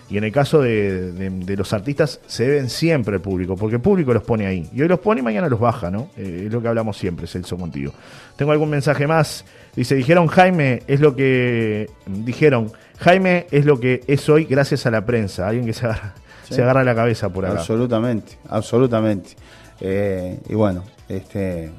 [0.09, 4.11] Y en el caso de, los artistas, se deben siempre al público, porque el público
[4.11, 4.67] los pone ahí.
[4.73, 6.09] Y hoy los pone y mañana los baja, ¿no?
[6.17, 7.93] Eh, es lo que hablamos siempre, Celso contigo.
[8.35, 9.45] Tengo algún mensaje más.
[9.75, 11.91] Dice, dijeron Jaime es lo que.
[12.07, 15.47] Dijeron, Jaime es lo que es hoy gracias a la prensa.
[15.47, 16.15] Alguien que se agarra,
[16.49, 17.59] se agarra la cabeza por acá.
[17.59, 19.35] Absolutamente, absolutamente.
[19.79, 21.71] Eh, y bueno, este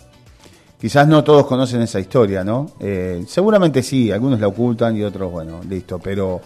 [0.81, 2.71] Quizás no todos conocen esa historia, ¿no?
[2.81, 6.41] Eh, seguramente sí, algunos la ocultan y otros, bueno, listo, pero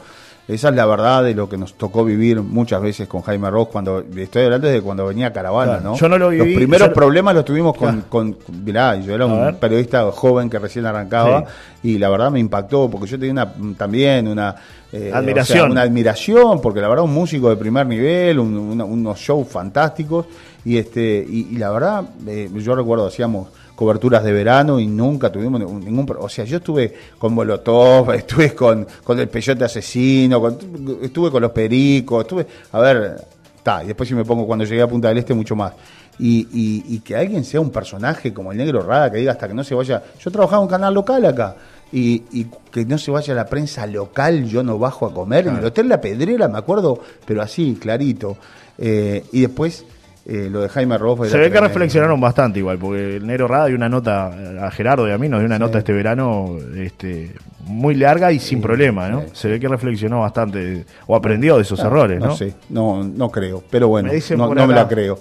[0.48, 3.68] esa es la verdad de lo que nos tocó vivir muchas veces con Jaime Ross
[3.68, 5.94] cuando estoy hablando de cuando venía Caravana, ¿no?
[5.94, 6.46] Yo no lo viví.
[6.46, 10.84] Los primeros problemas los tuvimos con, con, mirá, yo era un periodista joven que recién
[10.84, 11.44] arrancaba
[11.84, 14.56] y la verdad me impactó porque yo tenía una, también una
[14.92, 20.26] eh, admiración, una admiración porque la verdad un músico de primer nivel, unos shows fantásticos
[20.64, 25.60] y este y, la verdad eh, yo recuerdo hacíamos coberturas de verano y nunca tuvimos
[25.60, 26.06] ningún...
[26.18, 30.56] O sea, yo estuve con Molotov, estuve con, con el Peyote Asesino,
[31.02, 32.46] estuve con los Pericos, estuve...
[32.72, 33.16] A ver,
[33.56, 35.72] está, y después si me pongo cuando llegué a Punta del Este mucho más.
[36.16, 39.54] Y, y, que alguien sea un personaje como el Negro Rada, que diga hasta que
[39.54, 40.00] no se vaya...
[40.20, 41.56] Yo trabajaba en un canal local acá.
[41.90, 45.48] Y, y, que no se vaya la prensa local, yo no bajo a comer.
[45.48, 48.36] En el Hotel La Pedrera, me acuerdo, pero así, clarito.
[48.78, 49.84] Eh, y después
[50.26, 51.28] eh, lo de Jaime Ross.
[51.28, 55.06] Se ve que reflexionaron bastante igual, porque el Nero Rada dio una nota a Gerardo
[55.06, 57.34] y a mí, nos dio una nota este verano este,
[57.66, 59.24] muy larga y sin problema, ¿no?
[59.32, 62.28] Se ve que reflexionó bastante o aprendió de esos ah, errores, ¿no?
[62.28, 65.18] No sé, no, no creo, pero bueno, no, me la creo.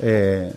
[0.00, 0.52] Eh,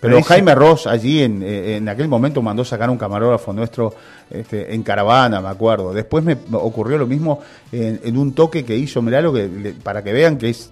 [0.00, 3.92] pero Jaime Ross allí en, eh, en, aquel momento mandó sacar un camarógrafo nuestro
[4.30, 5.92] este, en caravana, me acuerdo.
[5.92, 7.40] Después me ocurrió lo mismo
[7.72, 10.70] en, un toque que hizo, mirá lo que, para que vean que es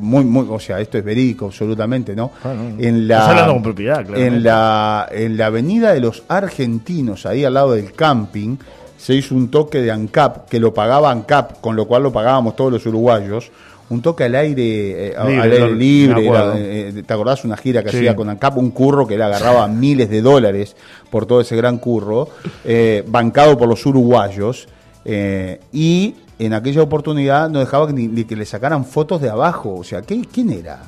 [0.00, 2.32] muy, muy, o sea, esto es verídico absolutamente, ¿no?
[2.44, 3.46] Ah, en la,
[4.14, 8.56] en la en la avenida de los argentinos, ahí al lado del camping,
[8.96, 12.56] se hizo un toque de ANCAP, que lo pagaba ANCAP, con lo cual lo pagábamos
[12.56, 13.50] todos los uruguayos,
[13.90, 17.88] un toque al aire, eh, libre, al aire libre, eh, ¿te acordás una gira que
[17.90, 18.58] hacía con ANCAP?
[18.58, 20.76] Un curro que le agarraba miles de dólares
[21.10, 22.28] por todo ese gran curro,
[22.64, 24.68] eh, bancado por los uruguayos,
[25.72, 29.74] y en aquella oportunidad no dejaba ni, ni que le sacaran fotos de abajo.
[29.74, 30.82] O sea, ¿qué, ¿quién era?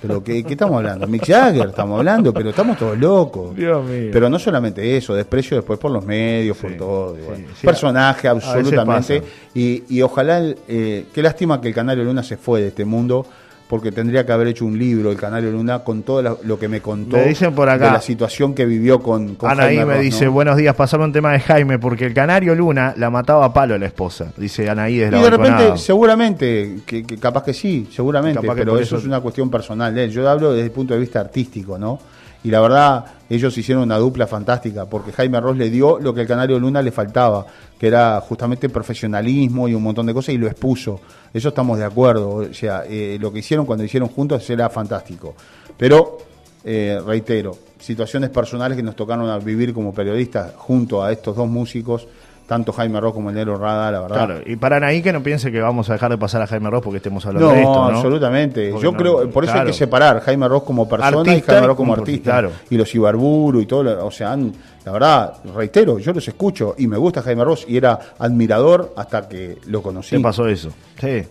[0.00, 1.06] Pero ¿qué, qué estamos hablando?
[1.06, 3.56] Mick Jagger estamos hablando, pero estamos todos locos.
[3.56, 4.10] Dios mío.
[4.12, 7.14] Pero no solamente eso, desprecio después por los medios, por todo.
[7.14, 7.48] bueno.
[7.58, 7.66] sí.
[7.66, 9.22] Personaje absolutamente.
[9.54, 13.26] Y, y ojalá, eh, qué lástima que el Canario Luna se fue de este mundo,
[13.68, 16.80] porque tendría que haber hecho un libro, el Canario Luna, con todo lo que me
[16.80, 17.86] contó Me dicen por acá.
[17.86, 20.32] de la situación que vivió con, con Anaí me dice, ¿no?
[20.32, 23.74] buenos días, pasame un tema de Jaime, porque el canario Luna la mataba a palo
[23.74, 24.32] a la esposa.
[24.36, 28.54] Dice Anaí desde Y la de repente, seguramente, que, que capaz que sí, seguramente, Capaz
[28.54, 30.10] pero eso eso- es una cuestión personal de él.
[30.10, 31.98] Yo hablo desde el punto de vista artístico, ¿no?
[32.46, 36.20] Y la verdad, ellos hicieron una dupla fantástica, porque Jaime Ross le dio lo que
[36.20, 37.44] el Canario Luna le faltaba,
[37.76, 41.00] que era justamente profesionalismo y un montón de cosas, y lo expuso.
[41.34, 42.36] Eso estamos de acuerdo.
[42.36, 45.34] O sea, eh, lo que hicieron cuando hicieron juntos era fantástico.
[45.76, 46.18] Pero,
[46.62, 51.48] eh, reitero, situaciones personales que nos tocaron a vivir como periodistas junto a estos dos
[51.48, 52.06] músicos,
[52.46, 54.16] tanto Jaime Ross como el Negro Rada, la verdad.
[54.26, 56.70] Claro, y para Anaí que no piense que vamos a dejar de pasar a Jaime
[56.70, 57.84] Ross porque estemos hablando No, de esto, ¿no?
[57.96, 58.70] absolutamente.
[58.70, 61.66] Porque Yo no- creo, por eso hay que separar Jaime Ross como persona y Jaime
[61.66, 62.30] Ross como como- artista.
[62.30, 62.50] claro.
[62.70, 64.52] Y los Ibarburu y todo, o sea, han-
[64.84, 69.28] la verdad, reitero, yo los escucho y me gusta Jaime Ross y era admirador hasta
[69.28, 70.14] que lo conocí.
[70.16, 70.70] ¿Qué pasó eso?
[71.00, 71.22] Sí.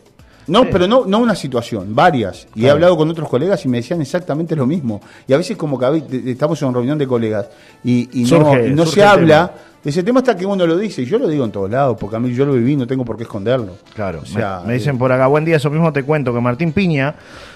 [0.48, 0.70] No, Sí.
[0.72, 2.48] pero no, no una situación, varias.
[2.54, 5.02] Y he hablado con otros colegas y me decían exactamente lo mismo.
[5.28, 7.48] Y a veces como que estamos en reunión de colegas
[7.84, 9.60] y, y no, Surge- se habla tema.
[9.86, 11.04] Ese tema hasta que uno lo dice.
[11.04, 13.06] Y yo lo digo en todos lados, porque a mí yo lo viví, no tengo
[13.06, 13.78] por qué esconderlo.
[13.94, 16.34] Claro, O sea, me, me dicen eh, por acá, buen día, eso mismo te cuento,
[16.34, 17.16] que Martín Piña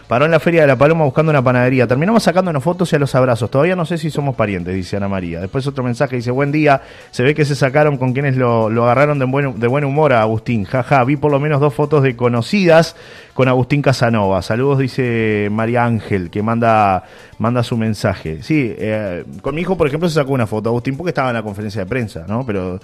[0.09, 1.85] paró en la Feria de la Paloma buscando una panadería.
[1.85, 3.51] Terminamos sacándonos fotos y a los abrazos.
[3.51, 5.39] Todavía no sé si somos parientes, dice Ana María.
[5.39, 8.85] Después otro mensaje dice, buen día, se ve que se sacaron con quienes lo, lo
[8.85, 10.63] agarraron de buen, de buen humor a Agustín.
[10.63, 12.95] Jaja, vi por lo menos dos fotos de conocidas
[13.35, 14.41] con Agustín Casanova.
[14.41, 17.03] Saludos, dice María Ángel, que manda,
[17.37, 18.41] manda su mensaje.
[18.41, 21.35] Sí, eh, con mi hijo, por ejemplo, se sacó una foto, Agustín, porque estaba en
[21.35, 22.43] la conferencia de prensa, ¿no?
[22.47, 22.79] Pero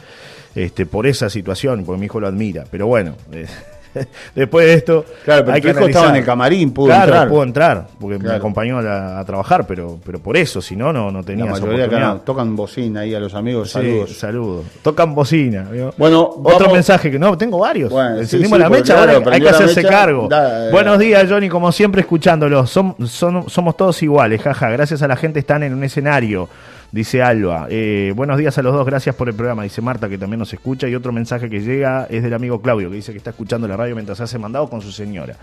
[0.53, 2.65] este, por esa situación, porque mi hijo lo admira.
[2.69, 3.47] Pero bueno, eh,
[4.35, 7.27] después de esto, Claro, pero hay que estaba en el camarín, pudo claro, entrar.
[7.29, 11.23] pudo entrar, porque me acompañó a, trabajar, pero, pero por eso, si no, no, no
[11.23, 11.99] tenía esa oportunidad.
[11.99, 13.69] no, tocan bocina ahí a los amigos.
[13.69, 14.17] Sí, saludos.
[14.17, 14.65] saludos.
[14.81, 15.67] Tocan bocina.
[15.97, 17.91] Bueno, otro vamos- mensaje que no, tengo varios.
[17.91, 20.27] Bueno, Encendimos sí, la mecha, claro, ahora hay que hacerse mecha, cargo.
[20.27, 20.71] da, eh.
[20.71, 22.75] Buenos días, Johnny, como siempre escuchándolos.
[22.75, 24.69] Som- son- somos todos iguales, jaja.
[24.69, 26.47] Gracias a la gente están en un escenario,
[26.91, 27.67] dice Alba.
[27.69, 30.53] Eh, buenos días a los dos, gracias por el programa, dice Marta, que también nos
[30.53, 30.87] escucha.
[30.87, 33.77] Y otro mensaje que llega es del amigo Claudio, que dice que está escuchando la
[33.77, 35.35] radio mientras hace mandado con su señora.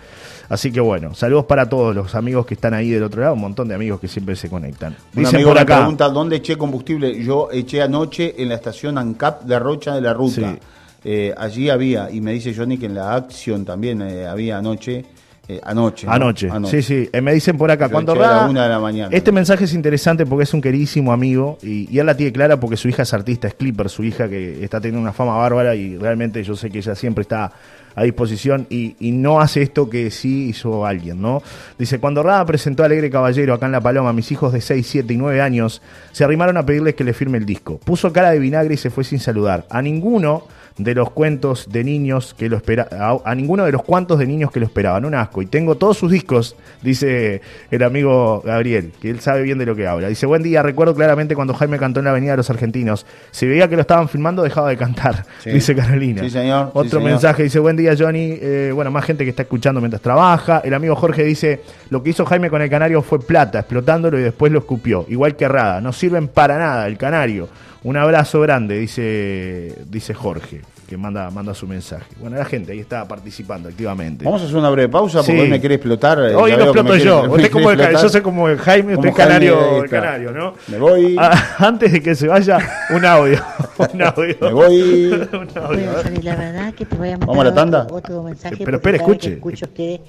[0.48, 3.40] Así que bueno, saludos para todos los amigos que están ahí del otro lado, un
[3.40, 4.96] montón de amigos que siempre se conectan.
[5.14, 5.76] Un Dicen amigo por me acá.
[5.78, 7.22] pregunta dónde eché combustible.
[7.22, 10.52] Yo eché anoche en la estación ANCAP de Rocha de la Ruta.
[10.52, 10.58] Sí.
[11.04, 15.04] Eh, allí había, y me dice Johnny que en la acción también eh, había anoche.
[15.48, 16.12] Eh, anoche, ¿no?
[16.12, 16.48] Anoche.
[16.70, 17.10] sí, sí.
[17.12, 19.08] Eh, me dicen por acá, cuando eché a la Rada- una de la mañana.
[19.16, 22.58] Este mensaje es interesante porque es un queridísimo amigo y, y él la tiene clara
[22.60, 25.74] porque su hija es artista, es Clipper, su hija que está teniendo una fama bárbara
[25.74, 27.50] y realmente yo sé que ella siempre está
[27.94, 31.42] a disposición y, y no hace esto que sí hizo alguien, ¿no?
[31.78, 34.86] Dice, cuando Rada presentó a Alegre Caballero acá en La Paloma, mis hijos de 6,
[34.86, 37.78] 7 y 9 años se arrimaron a pedirles que le firme el disco.
[37.84, 39.66] Puso cara de vinagre y se fue sin saludar.
[39.68, 40.44] A ninguno
[40.78, 42.88] de los cuentos de niños que lo espera
[43.24, 45.42] a, ninguno de los cuantos de niños que lo esperaban, un asco.
[45.42, 49.74] Y tengo todos sus discos, dice el amigo Gabriel, que él sabe bien de lo
[49.76, 50.08] que habla.
[50.08, 53.06] Dice, buen día, recuerdo claramente cuando Jaime cantó en la Avenida de los Argentinos.
[53.30, 55.50] Se veía que lo estaban filmando, dejaba de cantar, Sí.
[55.50, 56.22] dice Carolina.
[56.22, 57.10] Sí, señor, sí, Otro señor.
[57.10, 60.60] mensaje dice, buen día Johnny, Eh, bueno, más gente que está escuchando mientras trabaja.
[60.64, 64.22] El amigo Jorge dice, lo que hizo Jaime con el canario fue plata, explotándolo y
[64.22, 65.04] después lo escupió.
[65.08, 67.48] Igual que Rada, no sirven para nada el canario.
[67.84, 72.04] Un abrazo grande, dice, dice Jorge, que manda, manda su mensaje.
[72.20, 74.24] Bueno, la gente ahí está participando activamente.
[74.24, 75.38] Vamos a hacer una breve pausa porque Sí.
[75.40, 76.18] hoy me quiere explotar.
[76.20, 77.22] eh, Hoy que exploto yo.
[77.30, 80.54] Usted como el, yo soy como el Jaime, usted Como canario, Jaime, el canario, ¿no?
[80.68, 81.16] Me voy.
[81.18, 82.58] Ah, antes de que se vaya,
[82.90, 83.42] un audio.
[83.94, 84.36] Un audio.
[84.40, 84.82] Me voy.
[85.32, 85.92] Un audio.
[85.92, 87.82] Bueno, la verdad que te voy a mandar ¿Vamos a la tanda?
[87.84, 88.64] Otro, otro mensaje.
[88.64, 89.28] Pero vez escuche.
[89.30, 90.00] que escucho ustedes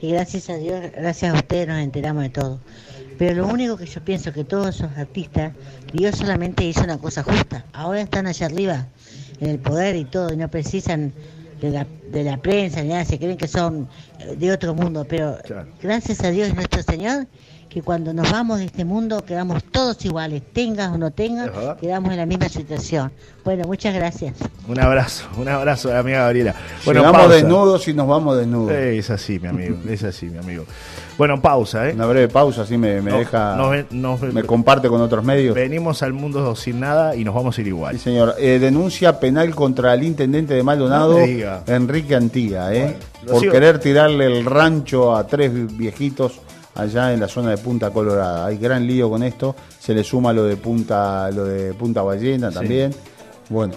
[0.00, 2.58] y gracias a Dios, gracias a ustedes nos enteramos de todo.
[3.22, 5.52] Pero lo único que yo pienso que todos esos artistas,
[5.92, 7.64] Dios solamente hizo una cosa justa.
[7.72, 8.88] Ahora están allá arriba,
[9.38, 11.12] en el poder y todo, y no precisan
[11.60, 15.06] de la, de la prensa ni nada, se creen que son eh, de otro mundo.
[15.08, 15.68] Pero Claro.
[15.80, 17.28] gracias a Dios nuestro Señor,
[17.72, 22.10] que cuando nos vamos de este mundo quedamos todos iguales, tengas o no tengas, quedamos
[22.10, 23.10] en la misma situación.
[23.44, 24.34] Bueno, muchas gracias.
[24.68, 26.54] Un abrazo, un abrazo a la amiga Gabriela.
[26.84, 27.28] Bueno, pausa.
[27.28, 28.72] desnudos y nos vamos desnudos.
[28.72, 30.64] Eh, Es así, mi amigo, es así, mi amigo.
[31.16, 31.94] Bueno, pausa, ¿eh?
[31.94, 33.56] Una breve pausa, así me, me No, deja.
[33.70, 33.86] ven-
[34.32, 35.54] me comparte con otros medios.
[35.54, 37.94] Venimos al mundo sin nada y nos vamos a ir igual.
[37.96, 38.34] Sí, señor.
[38.38, 41.72] Eh, denuncia penal contra el intendente de Maldonado, No.
[41.74, 42.96] Enrique Antía, ¿eh?
[43.26, 43.52] por sigo.
[43.52, 46.40] querer tirarle el rancho a tres viejitos
[46.74, 48.46] allá en la zona de Punta Colorada.
[48.46, 49.54] Hay gran lío con esto.
[49.78, 52.94] Se le suma lo de Punta, lo de Punta Ballena también.
[53.48, 53.74] Bueno,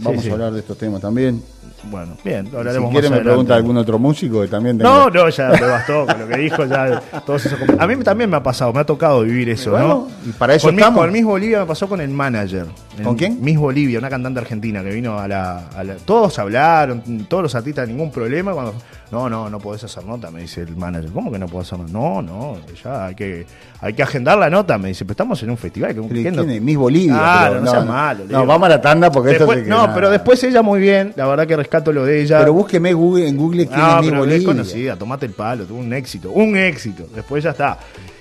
[0.00, 0.30] vamos sí.
[0.30, 1.42] a hablar de estos temas también.
[1.84, 5.28] Bueno, bien, Si hablaremos quiere más me pregunta algún otro músico que también No, no,
[5.28, 6.64] ya me bastó con lo que dijo.
[6.64, 9.88] Ya, todos esos a mí también me ha pasado, me ha tocado vivir eso, Bueno,
[9.88, 10.08] ¿no?
[10.24, 11.00] y para eso con, estamos.
[11.00, 12.66] con Miss Bolivia me pasó con el manager.
[13.02, 13.38] ¿Con quién?
[13.40, 17.54] Miss Bolivia, una cantante argentina que vino a la, a la- Todos hablaron, todos los
[17.54, 18.52] artistas, ningún problema.
[18.52, 18.74] Cuando,
[19.10, 21.10] no, no, no podés hacer nota, me dice el manager.
[21.10, 21.90] ¿Cómo que no puedo hacer nota?
[21.92, 23.46] No, no, ya hay que,
[23.80, 25.04] hay que agendar la nota, me dice.
[25.06, 25.94] Pero estamos en un festival.
[25.94, 26.44] que- ¿Quién ¿quién no-?
[26.44, 27.14] Miss Bolivia.
[27.14, 29.94] Claro, pero no seas malo, No, vamos a la tanda porque Después- esto que no,
[29.94, 32.40] pero después ella muy bien, la verdad que rescato lo de ella.
[32.40, 34.46] Pero búsqueme Google, en Google quién No, es Miss pero es Bolivia.
[34.46, 37.06] conocida, tomate el palo, tuvo un éxito, un éxito.
[37.14, 37.78] Después ya está.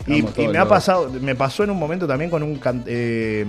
[0.07, 3.45] Y, me ha pasado, me pasó en un momento también con un eh,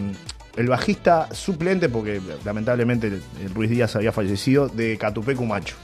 [0.57, 5.77] el bajista suplente, porque lamentablemente el, Ruiz Díaz había fallecido, de Catupecu Macho.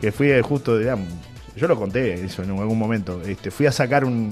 [0.00, 0.96] Que fui eh, justo de.
[1.54, 3.20] Yo lo conté eso en algún momento.
[3.26, 4.30] Este, fui a sacar un.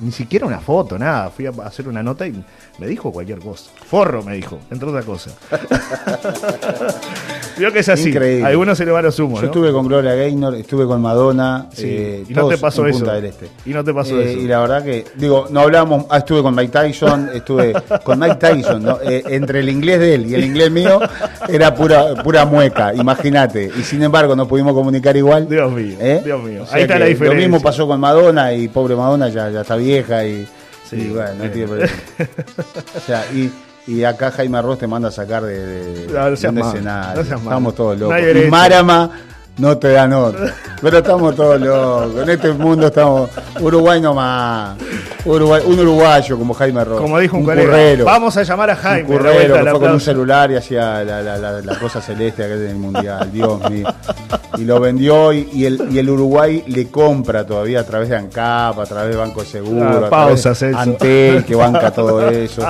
[0.00, 1.30] Ni siquiera una foto, nada.
[1.30, 2.44] Fui a hacer una nota y
[2.78, 3.70] me dijo cualquier cosa.
[3.86, 5.36] Forro me dijo, entre otras cosas.
[7.58, 8.10] Vio que es así.
[8.10, 8.44] Increíble.
[8.44, 9.40] A algunos se le van los humos.
[9.40, 9.52] Yo ¿no?
[9.52, 11.66] estuve con Gloria Gaynor, estuve con Madonna.
[11.72, 12.98] Sí, eh, y no te pasó eso.
[13.00, 13.48] Punta del Este.
[13.66, 14.40] Y no te pasó Eh, eso.
[14.40, 17.72] Y la verdad que, digo, no hablamos, ah, estuve con Mike Tyson, estuve
[18.04, 18.98] con Mike Tyson, ¿no?
[19.02, 21.00] Eh, entre el inglés de él y el inglés mío
[21.48, 23.70] era pura pura mueca, imagínate.
[23.78, 25.48] Y sin embargo no pudimos comunicar igual.
[25.48, 26.20] Dios mío, ¿Eh?
[26.24, 26.49] Dios mío.
[26.58, 27.34] O sea Ahí está que la diferencia.
[27.34, 30.46] Lo mismo pasó con Madonna y pobre Madonna ya, ya está vieja y,
[30.88, 31.52] Sí, y bueno, no bien.
[31.52, 31.92] tiene problema.
[32.96, 33.50] O sea, y,
[33.86, 36.58] y acá Jaime Ross te manda a sacar de, de, No, no de seas un
[36.58, 37.22] escenario.
[37.24, 37.36] no.
[37.38, 38.18] Estamos todos locos.
[38.18, 38.50] y derecho.
[39.60, 40.54] No te da nota.
[40.80, 42.22] Pero estamos todos locos.
[42.22, 43.28] En este mundo estamos.
[43.60, 44.76] Uruguay nomás.
[45.26, 46.98] Uruguay, un uruguayo como Jaime Ross.
[46.98, 48.04] Como dijo un, un colega, currero.
[48.06, 49.02] vamos a llamar a Jaime.
[49.10, 52.42] un currero que fue con un celular y hacía la, la, la, la cosa celeste
[52.44, 53.86] acá en el mundial, Dios mío.
[54.56, 58.16] Y lo vendió y, y el, y el Uruguay le compra todavía a través de
[58.16, 60.74] ANCAP, a través de Banco de Seguro, Ah, a través pausa, de.
[60.76, 62.62] Antel, que banca todo eso.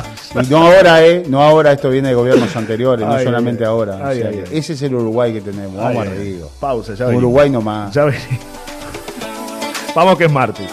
[0.42, 1.22] Y no ahora, ¿eh?
[1.28, 3.98] No ahora, esto viene de gobiernos anteriores, no solamente ay, ahora.
[4.02, 4.58] ay, O sea, ay, ay.
[4.58, 6.50] Ese es el Uruguay que tenemos, vamos Ay, a lo ay, digo.
[6.80, 7.24] Pausa, ya Un venimos.
[7.24, 7.92] Uruguay nomás.
[7.92, 8.24] Ya venimos.
[9.94, 10.70] Vamos que es martes.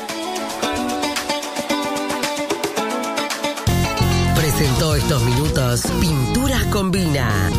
[4.36, 7.50] Presentó estos minutos Pinturas Combina.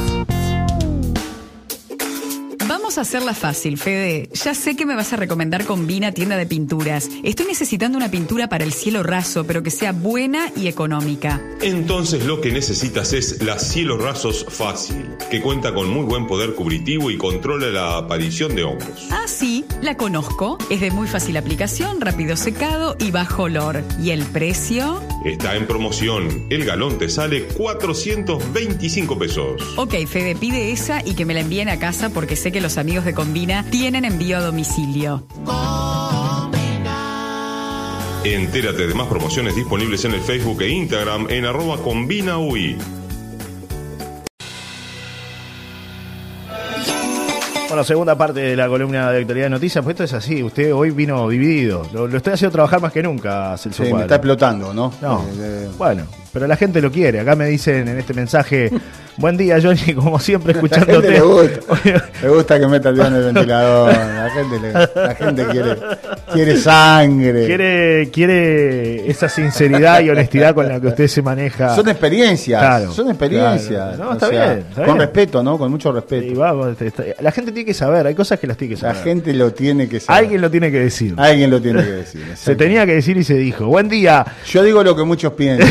[2.98, 4.28] Vamos a hacerla fácil, Fede.
[4.32, 7.08] Ya sé que me vas a recomendar Combina Tienda de Pinturas.
[7.22, 11.40] Estoy necesitando una pintura para el cielo raso, pero que sea buena y económica.
[11.62, 16.56] Entonces lo que necesitas es la Cielos Rasos Fácil, que cuenta con muy buen poder
[16.56, 19.06] cubritivo y controla la aparición de hongos.
[19.12, 20.58] Ah, sí, la conozco.
[20.68, 23.84] Es de muy fácil aplicación, rápido secado y bajo olor.
[24.02, 25.00] ¿Y el precio?
[25.24, 26.46] Está en promoción.
[26.50, 29.74] El galón te sale 425 pesos.
[29.76, 32.78] Ok, Fede, pide esa y que me la envíen a casa porque sé que los
[32.78, 35.26] amigos de Combina tienen envío a domicilio.
[38.24, 42.36] Entérate de más promociones disponibles en el Facebook e Instagram en arroba combina
[47.78, 50.74] Bueno, segunda parte de la columna de actualidad de noticias, pues esto es así, usted
[50.74, 51.86] hoy vino dividido.
[51.92, 54.92] Lo, lo estoy haciendo trabajar más que nunca, Celso Sí, me está explotando, ¿no?
[55.00, 57.20] No, Eh, eh, bueno, pero la gente lo quiere.
[57.20, 58.70] Acá me dicen en este mensaje,
[59.16, 61.10] buen día Johnny, como siempre La escuchándote.
[61.10, 61.60] le gusta,
[62.22, 63.92] le gusta que meta el dedo en el ventilador.
[63.92, 65.76] La gente, le- la gente quiere,
[66.32, 67.46] quiere sangre.
[67.46, 71.74] quiere, quiere esa sinceridad y honestidad con la que usted se maneja.
[71.74, 73.96] Son experiencias, Claro, son experiencias.
[73.96, 74.04] claro.
[74.04, 74.98] No, está sea, bien, está con bien.
[74.98, 75.58] respeto, ¿no?
[75.58, 76.38] Con mucho respeto.
[76.38, 79.02] vamos, está- la gente tiene que saber, hay cosas que las tiene que La saber.
[79.04, 80.22] gente lo tiene que saber.
[80.24, 81.14] Alguien lo tiene que decir.
[81.16, 82.22] Alguien lo tiene que decir.
[82.36, 83.66] Se tenía que decir y se dijo.
[83.66, 84.24] Buen día.
[84.46, 85.68] Yo digo lo que muchos piensan.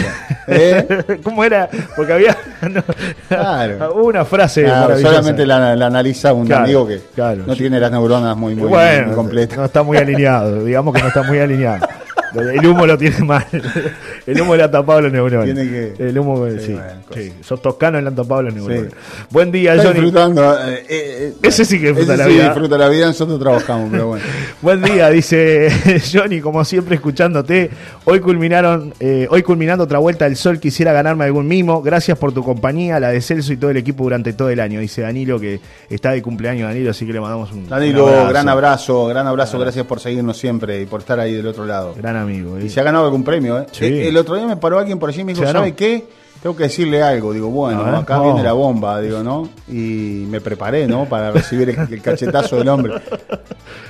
[0.48, 1.20] ¿Eh?
[1.24, 1.70] ¿Cómo era?
[1.96, 2.36] Porque había
[2.70, 2.84] no,
[3.28, 3.94] Claro.
[3.96, 7.02] hubo una frase Claro, solamente la, la analiza un Claro, amigo que
[7.46, 9.58] no tiene las neuronas muy, muy, bueno, muy completas.
[9.58, 11.88] no está muy alineado, digamos que no está muy alineado.
[12.36, 13.46] El humo lo tiene mal.
[14.28, 15.46] El humo le ha tapado los neuronas.
[15.46, 16.60] Tiene que- El humo, sí.
[16.66, 16.78] Sí,
[17.14, 17.34] sí.
[17.42, 18.92] Sos toscano y le han tapado los neuronas.
[18.92, 19.26] Sí.
[19.30, 20.02] Buen día, Está Johnny.
[20.02, 20.60] disfrutando.
[20.68, 22.44] eh, eh, Ese sí que disfruta ese la sí vida.
[22.46, 24.26] disfruta la vida, nosotros trabajamos, pero bueno.
[24.62, 25.70] Buen día, dice
[26.14, 27.70] Johnny, como siempre escuchándote.
[28.06, 31.82] Hoy culminaron, eh, hoy culminando otra vuelta del sol, quisiera ganarme algún mimo.
[31.82, 34.80] Gracias por tu compañía, la de Celso y todo el equipo durante todo el año.
[34.80, 35.60] Dice Danilo que
[35.90, 38.30] está de cumpleaños Danilo, así que le mandamos un Danilo, un abrazo.
[38.30, 41.94] gran abrazo, gran abrazo, gracias por seguirnos siempre y por estar ahí del otro lado.
[41.98, 42.60] Gran amigo.
[42.60, 42.70] Y eh.
[42.70, 43.68] se ha ganado algún premio, ¿eh?
[43.72, 43.86] Sí.
[43.86, 45.46] Eh, El otro día me paró alguien por allí y me dijo.
[45.46, 46.06] ¿sabe qué?
[46.42, 47.34] Tengo que decirle algo.
[47.34, 49.50] Digo, bueno, acá viene la bomba, digo, ¿no?
[49.68, 51.06] Y me preparé, ¿no?
[51.06, 52.94] Para recibir el, el cachetazo del hombre.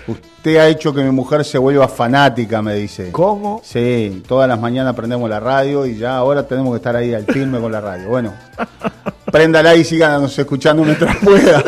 [0.07, 3.11] Usted ha hecho que mi mujer se vuelva fanática, me dice.
[3.11, 3.61] ¿Cómo?
[3.63, 7.25] Sí, todas las mañanas prendemos la radio y ya ahora tenemos que estar ahí al
[7.25, 8.07] filme con la radio.
[8.07, 8.33] Bueno,
[9.31, 11.63] préndala y síganos escuchando mientras pueda.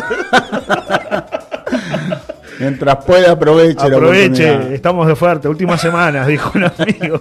[2.60, 3.86] Mientras pueda, aproveche.
[3.86, 7.20] Aproveche, estamos de fuerte, últimas semanas, dijo un amigo.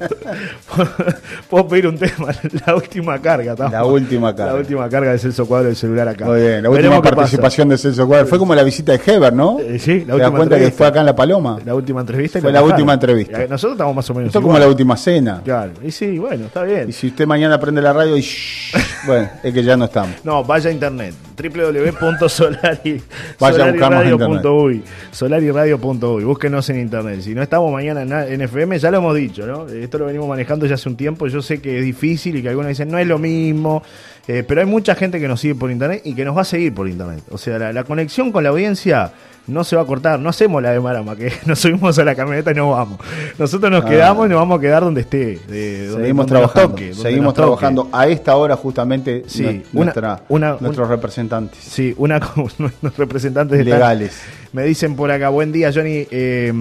[1.49, 2.29] Puedo pedir un tema,
[2.67, 3.55] la última carga.
[3.71, 4.53] La última carga.
[4.53, 6.25] La última carga de Celso Cuadro del celular acá.
[6.27, 8.27] Muy bien, la última participación de Celso Cuadro.
[8.27, 9.59] Fue como la visita de Heber, ¿no?
[9.61, 11.59] Eh, sí, la ¿Te das última cuenta que fue acá en La Paloma?
[11.65, 12.41] La última entrevista.
[12.41, 12.73] Fue la bajaron.
[12.81, 13.39] última entrevista.
[13.47, 14.27] Nosotros estamos más o menos.
[14.29, 14.63] Esto es como igual.
[14.63, 15.41] la última cena.
[15.45, 16.89] Claro, y sí, bueno, está bien.
[16.89, 18.21] Y si usted mañana prende la radio y...
[18.21, 18.75] shh,
[19.07, 20.17] bueno, es que ya no estamos.
[20.25, 21.15] No, vaya a internet.
[21.39, 23.03] www.solari
[23.39, 24.05] Vaya a buscarnos
[24.45, 27.21] en solariradio.uy Búsquenos en internet.
[27.21, 29.69] Si no estamos mañana en, en FM, ya lo hemos dicho, ¿no?
[29.69, 31.27] Esto lo venimos manejando ya hace un tiempo.
[31.29, 33.83] Yo sé que es difícil y que algunos dicen no es lo mismo.
[34.27, 36.45] eh, pero hay mucha gente que nos sigue por internet y que nos va a
[36.45, 37.23] seguir por internet.
[37.31, 39.13] O sea, la, la conexión con la audiencia
[39.49, 40.21] no se va a cortar.
[40.21, 42.99] No hacemos la de Marama, que nos subimos a la camioneta y nos vamos.
[43.39, 43.89] Nosotros nos Ah.
[43.89, 45.41] quedamos y nos vamos a quedar donde esté.
[45.49, 46.69] de- donde- Seguimos donde trabajando.
[46.71, 51.59] toque, donde seguimos trabajando a esta hora justamente Sí, una- nuestra, una- nuestros un- representantes
[51.65, 52.19] Sí, una
[52.83, 54.21] los representantes están- legales.
[54.53, 56.07] Me dicen por acá, buen día, Johnny.
[56.11, 56.53] eh,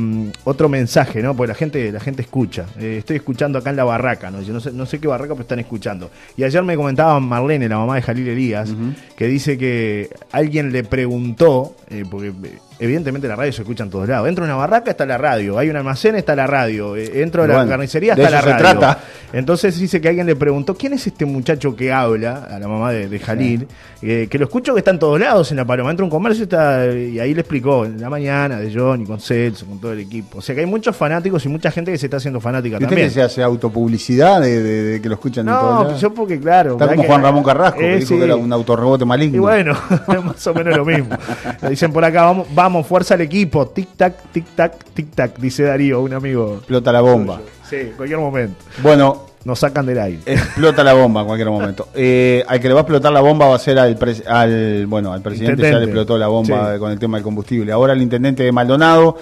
[0.43, 1.35] otro mensaje, ¿no?
[1.35, 2.65] Porque la gente, la gente escucha.
[2.79, 4.41] Eh, estoy escuchando acá en la barraca, ¿no?
[4.41, 6.11] Yo no sé, no sé qué barraca, pero están escuchando.
[6.35, 8.73] Y ayer me comentaba Marlene, la mamá de Jalil Elías,
[9.15, 12.33] que dice que alguien le preguntó, eh, porque
[12.79, 14.27] evidentemente la radio se escucha en todos lados.
[14.27, 15.57] Entro a una barraca, está la radio.
[15.57, 16.95] Hay un almacén, está la radio.
[16.97, 18.57] entro a la Bueno, carnicería, está la radio.
[18.57, 18.99] trata.
[19.33, 22.47] Entonces dice que alguien le preguntó, ¿quién es este muchacho que habla?
[22.51, 23.67] A la mamá de, de Jalil.
[24.01, 25.89] Eh, que lo escucho que está en todos lados en la paloma.
[25.89, 29.19] Entra a un comercio está, y ahí le explicó, en la mañana, de Johnny, con
[29.19, 30.37] Celso, con todo el equipo.
[30.37, 32.85] O sea que hay muchos fanáticos y mucha gente que se está haciendo fanática ¿Viste
[32.89, 33.07] también.
[33.07, 36.39] que se hace autopublicidad de, de- de que lo escuchan en todos No, yo porque
[36.39, 36.73] claro.
[36.73, 38.17] Está como que- Juan Ramón Carrasco, que Eh, dijo sí.
[38.17, 39.37] que era un autorrebote maligno.
[39.37, 39.73] Y bueno,
[40.07, 41.15] es más o menos lo mismo.
[41.61, 43.67] Le dicen por acá, vamos, vamos, fuerza al equipo.
[43.67, 46.55] Tic tac, tic tac, tic tac, dice Darío, un amigo.
[46.57, 47.41] Explota la bomba.
[47.69, 48.63] Sí, en cualquier momento.
[48.81, 50.19] Bueno, Nos sacan del aire.
[50.25, 51.87] explota la bomba en cualquier momento.
[51.95, 53.97] Eh, al que le va a explotar la bomba va a ser al,
[54.27, 56.79] al bueno, al presidente ya le explotó la bomba Sí.
[56.79, 57.71] con el tema del combustible.
[57.71, 59.17] Ahora el intendente de Maldonado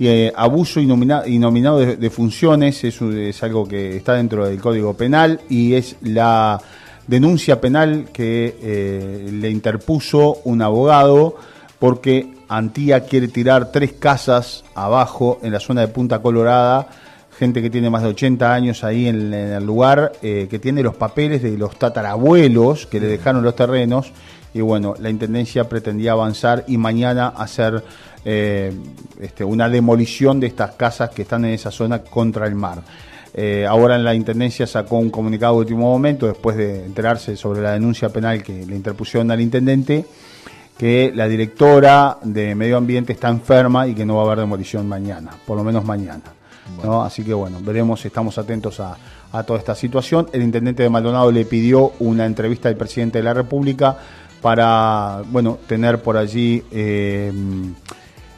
[0.00, 4.60] y eh, abuso inomina- inominado de, de funciones es, es algo que está dentro del
[4.60, 6.60] Código Penal y es la
[7.06, 11.36] denuncia penal que eh, le interpuso un abogado
[11.78, 16.86] porque Antía quiere tirar tres casas abajo en la zona de Punta Colorada
[17.38, 20.82] gente que tiene más de 80 años ahí en, en el lugar, eh, que tiene
[20.82, 24.12] los papeles de los tatarabuelos que le dejaron los terrenos.
[24.52, 27.84] Y bueno, la Intendencia pretendía avanzar y mañana hacer
[28.24, 28.72] eh,
[29.20, 32.82] este, una demolición de estas casas que están en esa zona contra el mar.
[33.34, 37.72] Eh, ahora la Intendencia sacó un comunicado de último momento, después de enterarse sobre la
[37.72, 40.04] denuncia penal que le interpusieron al Intendente,
[40.76, 44.88] que la directora de Medio Ambiente está enferma y que no va a haber demolición
[44.88, 46.37] mañana, por lo menos mañana.
[46.82, 47.02] ¿No?
[47.02, 48.96] Así que bueno, veremos, estamos atentos a,
[49.32, 50.28] a toda esta situación.
[50.32, 53.96] El intendente de Maldonado le pidió una entrevista al presidente de la República
[54.40, 57.32] para, bueno, tener por allí eh,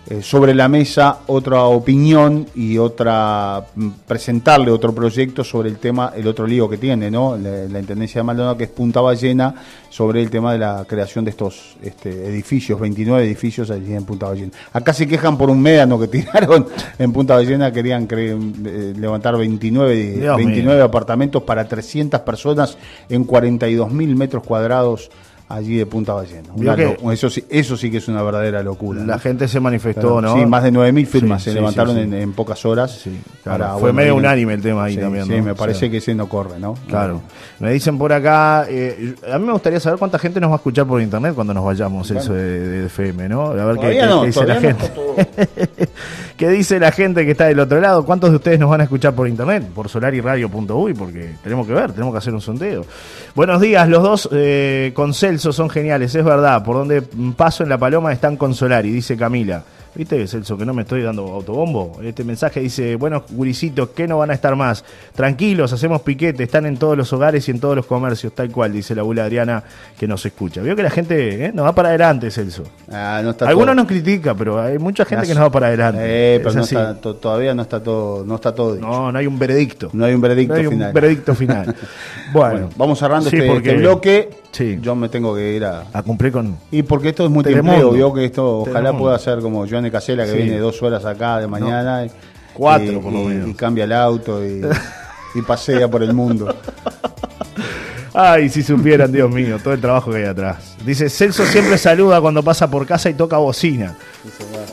[0.08, 6.12] eh, sobre la mesa otra opinión y otra mm, presentarle otro proyecto sobre el tema,
[6.16, 7.36] el otro lío que tiene, ¿no?
[7.36, 9.54] La, la Intendencia de Maldonado, que es Punta Ballena,
[9.90, 14.26] sobre el tema de la creación de estos este, edificios, 29 edificios allí en Punta
[14.28, 14.52] Ballena.
[14.72, 16.66] Acá se quejan por un médano que tiraron
[16.98, 20.84] en Punta Ballena, querían cre- eh, levantar 29, Dios 29 mío.
[20.84, 25.10] apartamentos para 300 personas en 42 mil metros cuadrados
[25.50, 26.48] allí de Punta Ballena.
[26.56, 29.00] Lo- eso, sí, eso sí que es una verdadera locura.
[29.04, 29.18] La ¿no?
[29.20, 30.34] gente se manifestó, Pero, ¿no?
[30.36, 31.98] Sí, más de 9.000 firmas Sí, se sí, levantaron.
[31.98, 32.92] En, en pocas horas.
[33.02, 33.58] Sí, claro.
[33.58, 35.96] Para, Fue bueno, medio unánime el tema ahí también, Sí, me O parece sea, que
[35.96, 36.74] ese no corre, ¿no?
[36.86, 37.20] Claro.
[37.58, 40.56] Me dicen por acá, eh, a mí me gustaría saber cuánta gente nos va a
[40.58, 43.46] escuchar por internet cuando nos vayamos, eso de, de FM, ¿no?
[43.46, 44.90] A ver qué, no, dice la gente.
[46.36, 48.04] ¿Qué dice la gente que está del otro lado?
[48.06, 49.64] ¿Cuántos de ustedes nos van a escuchar por internet?
[49.74, 52.86] Por solariradio.uy, porque tenemos que ver, tenemos que hacer un sondeo.
[53.34, 56.62] Buenos días, los dos eh, con Celso son geniales, es verdad.
[56.62, 57.02] Por donde
[57.36, 59.62] paso en la paloma están con Solari, dice Camila.
[59.94, 61.98] ¿Viste, Celso, que no me estoy dando autobombo?
[62.02, 64.84] Este mensaje dice, bueno, gurisitos, que no van a estar más?
[65.14, 68.72] Tranquilos, hacemos piquete, están en todos los hogares y en todos los comercios, tal cual,
[68.72, 69.64] dice la abuela Adriana
[69.98, 70.62] que nos escucha.
[70.62, 72.62] Vio que la gente eh, nos va para adelante, Celso.
[72.90, 75.66] Ah, no está Algunos todo- nos critica, pero hay mucha gente que nos va para
[75.66, 76.00] adelante.
[76.04, 78.86] Eh, pero Es no está, todavía no está todo, no está todo dicho.
[78.86, 79.90] No, no hay un veredicto.
[79.92, 80.88] No hay un veredicto No hay final.
[80.88, 81.74] un veredicto final.
[82.32, 84.30] Bueno, Bueno, vamos cerrando Sí, este, porque- este bloque.
[84.52, 84.78] Sí.
[84.82, 85.84] Yo me tengo que ir a.
[85.92, 86.56] a cumplir con...
[86.72, 87.60] Y porque esto es Telemundo.
[87.62, 89.04] multiempleo, vio que esto ojalá Telemundo.
[89.04, 90.36] pueda ser como Joan Casela que Sí.
[90.38, 92.06] viene dos horas acá de mañana.
[92.54, 93.48] Cuatro, y- por lo y- menos.
[93.48, 94.60] Y cambia el auto y,
[95.34, 96.54] y pasea por el mundo.
[98.12, 100.74] Ay, si supieran, Dios mío, todo el trabajo que hay atrás.
[100.84, 103.96] Dice, Celso siempre saluda cuando pasa por casa y toca bocina.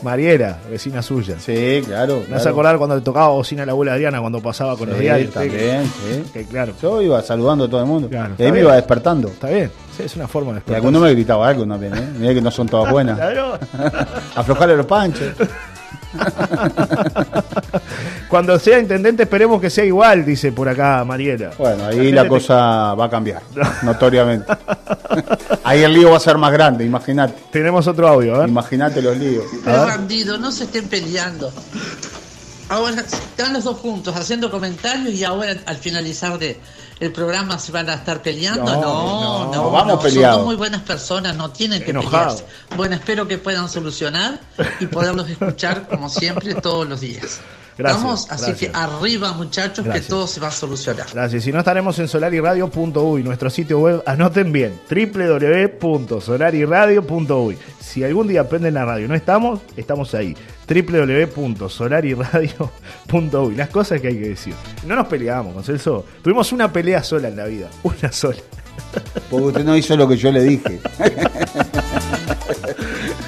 [0.02, 1.36] Mariera, vecina suya.
[1.38, 2.16] Sí, claro.
[2.28, 2.50] Me hace claro.
[2.50, 5.32] acordar cuando le tocaba bocina a la abuela Adriana cuando pasaba con los Sí, diarios.
[5.32, 6.24] también, sí.
[6.32, 8.08] Que claro, Yo iba saludando a todo el mundo.
[8.08, 9.28] Claro, y ahí me iba despertando.
[9.28, 9.70] está bien.
[9.96, 10.76] Sí, es una forma de Y despertar.
[10.76, 12.08] alguno me gritaba algo también, ¿eh?
[12.18, 13.18] Mirá que no son todas buenas.
[13.28, 13.58] Claro.
[14.36, 15.32] Aflojarle los panchos.
[18.28, 21.50] Cuando sea intendente esperemos que sea igual, dice por acá Mariela.
[21.58, 23.42] Bueno, ahí la cosa va a cambiar,
[23.82, 24.52] notoriamente.
[25.64, 27.34] Ahí el lío va a ser más grande, imagínate.
[27.50, 28.48] Tenemos otro audio, ¿eh?
[28.48, 29.44] Imagínate los líos.
[29.64, 31.52] Pero bandido, no se estén peleando.
[32.68, 36.60] Ahora están los dos juntos haciendo comentarios y ahora al finalizar de
[37.00, 38.64] el programa se van a estar peleando.
[38.64, 42.42] No, No, no, no, vamos Son muy buenas personas, no tienen que Enojados.
[42.42, 42.76] pelearse.
[42.76, 44.40] Bueno, espero que puedan solucionar
[44.80, 47.40] y poderlos escuchar como siempre todos los días.
[47.78, 48.72] Gracias, Vamos, así gracias.
[48.72, 50.06] que arriba muchachos Gracias.
[50.06, 51.06] que todo se va a solucionar.
[51.12, 51.44] Gracias.
[51.44, 57.58] Si no estaremos en solariradio.uy, nuestro sitio web, anoten bien, www.solariradio.uy.
[57.80, 60.36] Si algún día prenden la radio y no estamos, estamos ahí,
[60.68, 63.54] www.solariradio.uy.
[63.54, 64.54] Las cosas que hay que decir.
[64.86, 66.04] No nos peleamos con Celso.
[66.22, 68.38] Tuvimos una pelea sola en la vida, una sola.
[69.30, 70.78] Porque usted no hizo lo que yo le dije.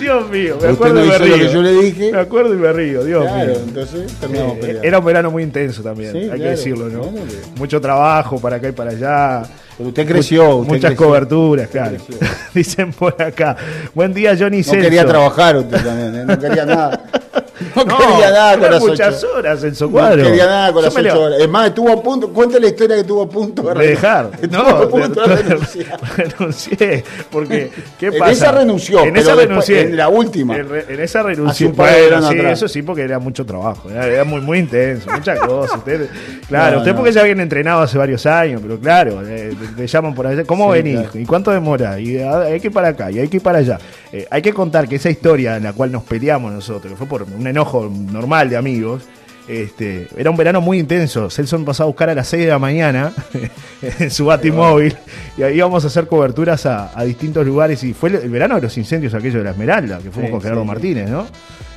[0.00, 1.34] Dios mío, me acuerdo no y me lo río.
[1.36, 2.12] que yo le dije.
[2.12, 3.60] Me acuerdo y me río, Dios Claro, mío.
[3.66, 4.82] entonces terminamos Eh, peleando.
[4.88, 7.12] Era un verano muy intenso también, Sí, hay que decirlo, ¿no?
[7.56, 9.42] Mucho trabajo para acá y para allá.
[9.76, 11.06] Pero usted creció, usted Muchas creció.
[11.06, 11.96] coberturas, Usted claro.
[11.96, 12.28] creció.
[12.54, 13.56] Dicen por acá.
[13.94, 14.80] Buen día, Johnny No Celso.
[14.82, 16.24] quería trabajar usted también, ¿eh?
[16.26, 17.02] no quería nada.
[17.74, 19.34] No, No, quería nada con las muchas ocho.
[19.36, 20.22] horas, Celso No Cuadro.
[20.24, 21.40] quería nada con Yo las ocho levo- horas.
[21.40, 24.30] Es más, estuvo a punto, cuente la historia que estuvo a punto de, de dejar.
[24.42, 26.00] Estuvo No, a punto de de- renunciar.
[26.16, 27.04] renuncié.
[27.30, 28.32] Porque, ¿qué En pasa?
[28.32, 29.80] esa renunció, En esa renuncié.
[29.82, 30.56] en la última.
[30.56, 31.66] En, re- en esa renuncié.
[31.66, 32.52] un par de Bueno, sí, atrás.
[32.54, 33.90] eso sí, porque era mucho trabajo.
[33.90, 35.78] Era, era muy, muy intenso, muchas cosas.
[35.78, 36.08] Usted,
[36.48, 36.96] claro, No, usted no.
[36.98, 40.44] porque ya viene entrenado hace varios años, pero claro, eh, te, te llaman por allá.
[40.44, 41.00] ¿Cómo Sí, venís?
[41.00, 41.18] claro.
[41.18, 41.98] ¿Y cuánto demora?
[42.00, 43.78] Y ah, hay que ir para acá, y hay que ir para allá.
[44.12, 47.06] Eh, hay que contar que esa historia en la cual nos peleamos nosotros, que fue
[47.06, 49.02] por un enojo normal de amigos,
[49.50, 51.28] este, era un verano muy intenso.
[51.28, 53.12] Celso me pasó a buscar a las 6 de la mañana
[53.98, 54.96] en su batimóvil
[55.36, 57.82] y ahí íbamos a hacer coberturas a, a distintos lugares.
[57.82, 60.40] Y fue el, verano de los incendios aquello de la Esmeralda, que fuimos Sí, con
[60.40, 60.68] Gerardo sí, sí.
[60.68, 61.26] Martínez, ¿no?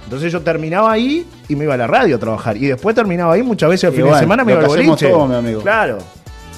[0.03, 2.57] Entonces yo terminaba ahí y me iba a la radio a trabajar.
[2.57, 5.09] Y después terminaba ahí, muchas veces el fin de semana me iba al boliche.
[5.09, 5.61] todos, mi amigo.
[5.61, 5.97] Claro,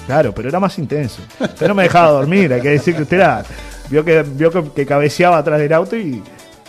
[0.06, 1.22] claro, pero era más intenso.
[1.40, 3.42] Usted no me dejaba dormir, hay que decir que usted era,
[3.88, 6.22] vio que, vio que, que cabeceaba atrás del auto y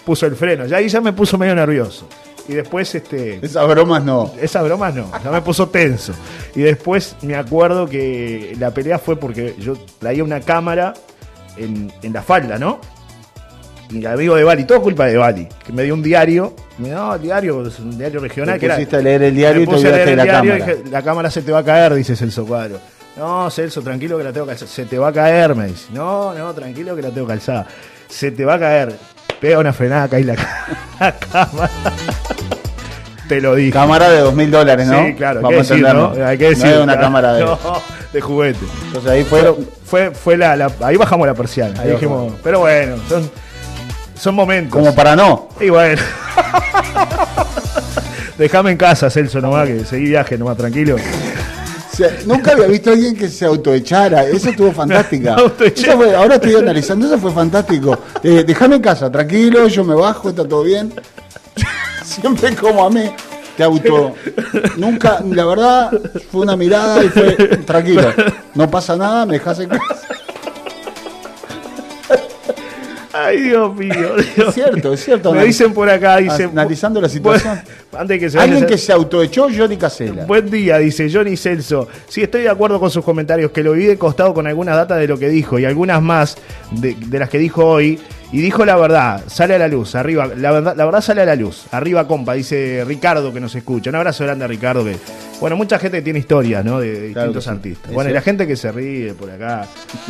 [0.06, 0.66] puso el freno.
[0.68, 2.08] Ya ahí ya me puso medio nervioso.
[2.48, 3.40] Y después, este.
[3.46, 4.32] Esas bromas no.
[4.40, 6.14] Esas bromas no, ya me puso tenso.
[6.56, 10.94] Y después me acuerdo que la pelea fue porque yo traía una cámara
[11.58, 12.80] en, en la falda, ¿no?
[13.90, 16.54] Y el amigo de Bali, todo culpa de Bali, que me dio un diario.
[16.78, 18.56] Me dio, no, el diario es un diario regional.
[18.56, 20.66] Te que era, pusiste a leer el diario y te olvidaste de la diario cámara.
[20.66, 22.80] dije, la cámara se te va a caer, dice Celso Cuadro.
[23.16, 24.70] No, Celso, tranquilo que la tengo calzada.
[24.70, 25.88] Se te va a caer, me dice.
[25.94, 27.66] No, no, tranquilo que la tengo calzada.
[28.10, 28.94] Se te va a caer.
[29.42, 30.36] Pega una frenada acá y la,
[31.00, 31.70] la cámara.
[33.30, 33.72] Te lo dije.
[33.72, 35.06] Cámara de dos mil dólares, ¿no?
[35.06, 36.18] Sí, claro, hay Vamos que a decir, entendernos.
[36.18, 36.26] ¿no?
[36.28, 36.66] Hay que decir.
[36.66, 37.02] No es una claro.
[37.02, 37.46] cámara de.
[37.46, 37.60] No,
[38.14, 38.60] de juguete.
[38.88, 39.40] Entonces ahí fue.
[39.42, 41.82] Pero fue, fue la, la- ahí bajamos la persiana.
[41.82, 43.30] Ahí Ahí dijimos, pero bueno, son,
[44.18, 44.72] son momentos.
[44.72, 45.50] Como para no.
[45.60, 46.02] Y bueno.
[48.38, 50.96] Déjame en casa, Celso, nomás, que seguí viaje nomás, tranquilo.
[51.98, 54.24] Sea, nunca había visto a alguien que se autoechara.
[54.26, 55.36] Eso estuvo fantástica.
[55.60, 57.98] Eso fue- ahora estoy analizando, eso fue fantástico.
[58.22, 60.94] Eh, déjame en casa, tranquilo, yo me bajo, está todo bien.
[62.06, 63.10] Siempre como a mí.
[63.58, 64.14] Te auto.
[64.78, 65.90] Nunca, la verdad,
[66.32, 67.32] fue una mirada y fue
[67.66, 68.14] tranquilo.
[68.54, 69.96] No pasa nada, me dejas en casa.
[73.20, 74.16] Ay, Dios mío.
[74.36, 75.34] Dios Es cierto, es cierto.
[75.34, 76.52] Me dicen por acá, dicen.
[76.52, 77.60] Analizando la situación.
[77.98, 80.26] Antes que se Alguien que se autoechó, Johnny Casella.
[80.26, 81.88] Buen día, dice Johnny Celso.
[82.08, 85.00] Sí, estoy de acuerdo con sus comentarios, que lo vi de costado con algunas datas
[85.00, 86.38] de lo que dijo y algunas más
[86.72, 88.00] de, de las que dijo hoy.
[88.32, 91.26] Y dijo la verdad, sale a la luz, arriba, la verdad, la verdad sale a
[91.26, 91.64] la luz.
[91.72, 93.90] Arriba, compa, dice Ricardo que nos escucha.
[93.90, 94.98] Un abrazo grande a Ricardo, que,
[95.40, 96.80] bueno, mucha gente tiene historias, ¿no?
[96.82, 97.56] De, de Claro distintos que sí.
[97.56, 97.94] artistas.
[97.94, 99.66] Bueno, y la gente que se ríe por acá.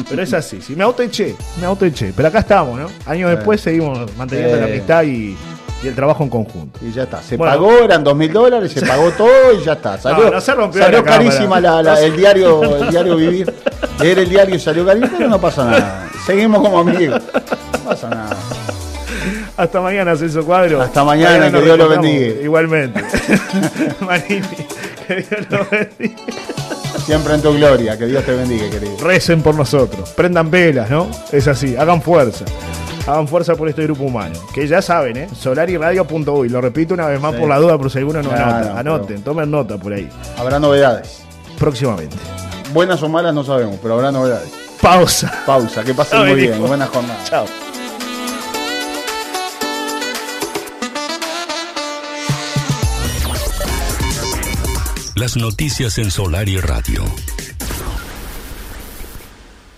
[0.10, 2.12] Pero es así, sí, me autoeché, me autoeché.
[2.16, 2.88] Pero acá estamos, ¿no?
[3.06, 4.74] Años después seguimos manteniendo la Eh.
[4.74, 5.38] amistad y,
[5.84, 6.80] y el trabajo en conjunto.
[6.84, 7.22] Y ya está.
[7.22, 7.54] Se Bueno.
[7.54, 9.96] pagó, eran dos mil dólares, se pagó todo y ya está.
[10.00, 13.54] Salió, No, no se rompió salió la carísima la- la- el diario, el diario vivir.
[14.00, 16.10] Leer el diario salió carísimo, pero no pasa nada.
[16.26, 17.22] Seguimos como amigos.
[17.88, 18.36] Pasa nada.
[19.58, 20.82] Hasta mañana, Celso Cuadro.
[20.82, 22.42] Hasta mañana, que Dios lo bendiga.
[22.44, 23.04] Igualmente.
[24.02, 24.42] Marini,
[25.08, 26.22] que Dios lo bendiga.
[27.06, 27.98] Siempre en tu gloria.
[27.98, 28.98] Que Dios te bendiga, querido.
[29.02, 30.10] Recen por nosotros.
[30.12, 31.08] Prendan velas, ¿no?
[31.32, 31.76] Es así.
[31.78, 32.46] Hagan fuerza.
[33.08, 34.38] Hagan fuerza por este grupo humano.
[34.54, 35.28] Que ya saben, ¿eh?
[35.34, 36.50] Solariradio.uy.
[36.50, 37.40] Lo repito una vez más Sí.
[37.40, 38.80] por la duda, por si alguno no Claro, anota.
[38.80, 40.10] Anoten, tomen nota por ahí.
[40.38, 41.24] Habrá novedades.
[41.58, 42.18] Próximamente.
[42.74, 44.50] Buenas o malas no sabemos, pero habrá novedades.
[44.82, 45.32] Pausa.
[45.46, 46.52] Pausa, que pasen muy bien.
[46.52, 46.68] bendijo.
[46.68, 47.20] Buena jornada.
[47.24, 47.46] Chao.
[55.18, 57.04] Las noticias en Solar y Radio.